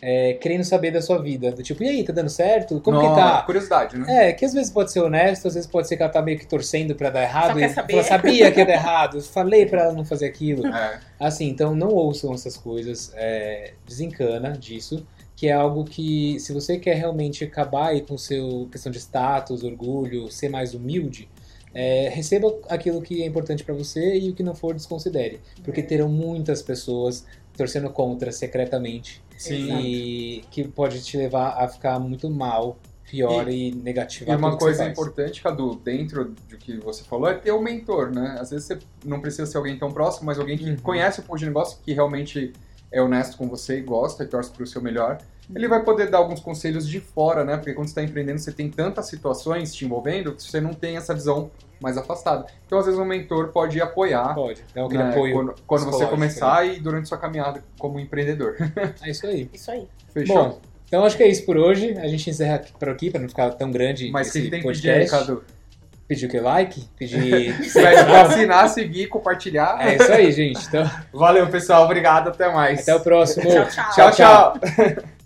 é, 0.05 0.33
querendo 0.33 0.65
saber 0.65 0.91
da 0.91 1.01
sua 1.01 1.17
vida. 1.21 1.49
Do 1.53 1.63
tipo, 1.63 1.81
e 1.81 1.87
aí, 1.87 2.03
tá 2.03 2.11
dando 2.11 2.27
certo? 2.29 2.81
Como 2.81 2.99
que 2.99 3.05
tá? 3.15 3.41
Curiosidade, 3.43 3.97
né? 3.97 4.27
É, 4.29 4.33
que 4.33 4.43
às 4.43 4.53
vezes 4.53 4.69
pode 4.69 4.91
ser 4.91 4.99
honesto, 4.99 5.47
às 5.47 5.53
vezes 5.53 5.65
pode 5.69 5.87
ser 5.87 5.95
que 5.95 6.03
ela 6.03 6.11
tá 6.11 6.21
meio 6.21 6.37
que 6.37 6.45
torcendo 6.45 6.93
pra 6.93 7.09
dar 7.09 7.23
errado. 7.23 7.53
Só 7.53 7.59
quer 7.59 7.69
e 7.69 7.73
saber. 7.73 7.93
Ela 7.93 8.03
sabia 8.03 8.51
que 8.51 8.59
ia 8.59 8.65
dar 8.65 8.73
errado, 8.73 9.21
falei 9.21 9.65
pra 9.65 9.83
ela 9.83 9.93
não 9.93 10.03
fazer 10.03 10.25
aquilo. 10.25 10.67
É. 10.67 10.99
Assim, 11.17 11.47
então 11.47 11.73
não 11.73 11.87
ouçam 11.87 12.33
essas 12.33 12.57
coisas, 12.57 13.13
é, 13.15 13.71
desencana 13.87 14.51
disso, 14.51 15.07
que 15.43 15.49
é 15.49 15.51
algo 15.51 15.83
que, 15.83 16.39
se 16.39 16.53
você 16.53 16.79
quer 16.79 16.95
realmente 16.95 17.43
acabar 17.43 17.87
aí 17.87 17.99
com 17.99 18.17
seu 18.17 18.65
questão 18.71 18.89
de 18.89 18.97
status, 18.97 19.61
orgulho, 19.61 20.31
ser 20.31 20.47
mais 20.47 20.73
humilde, 20.73 21.27
é, 21.73 22.07
receba 22.07 22.47
aquilo 22.69 23.01
que 23.01 23.21
é 23.21 23.25
importante 23.25 23.61
pra 23.61 23.75
você 23.75 24.17
e 24.17 24.29
o 24.29 24.33
que 24.33 24.41
não 24.41 24.55
for, 24.55 24.73
desconsidere. 24.73 25.41
Porque 25.61 25.83
terão 25.83 26.07
muitas 26.07 26.61
pessoas 26.61 27.25
torcendo 27.57 27.89
contra 27.89 28.31
secretamente 28.31 29.21
Sim. 29.37 29.81
e 29.81 30.45
que 30.49 30.65
pode 30.65 31.03
te 31.03 31.17
levar 31.17 31.61
a 31.61 31.67
ficar 31.67 31.99
muito 31.99 32.29
mal, 32.29 32.77
pior 33.11 33.49
e, 33.49 33.67
E 33.67 33.75
negativar 33.75 34.37
uma 34.37 34.47
tudo 34.51 34.59
que 34.59 34.63
coisa 34.63 34.87
importante, 34.87 35.41
Cadu, 35.41 35.75
dentro 35.75 36.33
do 36.49 36.57
que 36.57 36.77
você 36.77 37.03
falou, 37.03 37.29
é 37.29 37.33
ter 37.33 37.51
um 37.51 37.61
mentor, 37.61 38.11
né? 38.11 38.37
Às 38.39 38.51
vezes 38.51 38.65
você 38.67 38.79
não 39.03 39.19
precisa 39.19 39.45
ser 39.45 39.57
alguém 39.57 39.77
tão 39.77 39.91
próximo, 39.91 40.25
mas 40.27 40.39
alguém 40.39 40.57
que 40.57 40.69
Uhum. 40.69 40.77
conhece 40.77 41.19
o 41.19 41.23
ponto 41.23 41.39
de 41.39 41.47
negócio, 41.47 41.79
que 41.83 41.91
realmente 41.91 42.53
é 42.89 43.01
honesto 43.01 43.35
com 43.35 43.49
você 43.49 43.79
e 43.79 43.81
gosta 43.81 44.23
e 44.23 44.27
torce 44.27 44.49
pro 44.49 44.65
seu 44.65 44.81
melhor. 44.81 45.17
Ele 45.53 45.67
vai 45.67 45.83
poder 45.83 46.09
dar 46.09 46.19
alguns 46.19 46.39
conselhos 46.39 46.87
de 46.87 46.99
fora, 46.99 47.43
né? 47.43 47.57
Porque 47.57 47.73
quando 47.73 47.87
você 47.87 47.91
está 47.91 48.03
empreendendo, 48.03 48.39
você 48.39 48.51
tem 48.51 48.69
tantas 48.69 49.07
situações 49.07 49.73
te 49.73 49.85
envolvendo 49.85 50.33
que 50.33 50.43
você 50.43 50.61
não 50.61 50.73
tem 50.73 50.95
essa 50.97 51.13
visão 51.13 51.51
mais 51.81 51.97
afastada. 51.97 52.45
Então, 52.65 52.79
às 52.79 52.85
vezes, 52.85 52.99
um 52.99 53.03
mentor 53.05 53.49
pode 53.49 53.81
apoiar 53.81 54.33
Pode, 54.33 54.63
dá 54.73 54.85
aquele 54.85 55.03
né, 55.03 55.09
apoio. 55.09 55.33
quando, 55.33 55.55
quando 55.67 55.85
você 55.85 56.05
começar 56.05 56.65
e 56.65 56.79
durante 56.79 57.09
sua 57.09 57.17
caminhada 57.17 57.63
como 57.77 57.99
empreendedor. 57.99 58.55
É 59.01 59.09
isso 59.09 59.27
aí. 59.27 59.49
Isso 59.53 59.69
aí. 59.69 59.87
Fechou? 60.13 60.35
Bom, 60.35 60.61
então 60.87 61.03
acho 61.03 61.17
que 61.17 61.23
é 61.23 61.27
isso 61.27 61.45
por 61.45 61.57
hoje. 61.57 61.97
A 61.97 62.07
gente 62.07 62.29
encerra 62.29 62.55
aqui- 62.55 62.71
por 62.79 62.87
aqui 62.87 63.09
para 63.09 63.19
não 63.19 63.27
ficar 63.27 63.49
tão 63.51 63.69
grande 63.71 64.09
mas 64.11 64.27
esse 64.27 64.43
que 64.43 64.49
tem 64.49 64.61
que 64.61 64.67
pedir 64.67 64.81
podcast. 64.91 65.11
Cadu? 65.11 65.43
Pedir 66.07 66.25
o 66.27 66.29
que? 66.29 66.39
Like? 66.39 66.87
Pedir. 66.97 67.55
Assinar, 68.23 68.69
seguir, 68.69 69.07
compartilhar. 69.07 69.77
é 69.85 69.95
isso 69.95 70.11
aí, 70.11 70.31
gente. 70.31 70.65
Então, 70.67 70.89
Valeu, 71.11 71.47
pessoal. 71.49 71.83
Obrigado. 71.85 72.29
Até 72.29 72.51
mais. 72.53 72.81
até 72.81 72.95
o 72.95 72.99
próximo. 72.99 73.49
Tchau, 73.49 73.67
tchau. 73.67 73.91
Tchau, 73.93 74.11
tchau. 74.11 74.53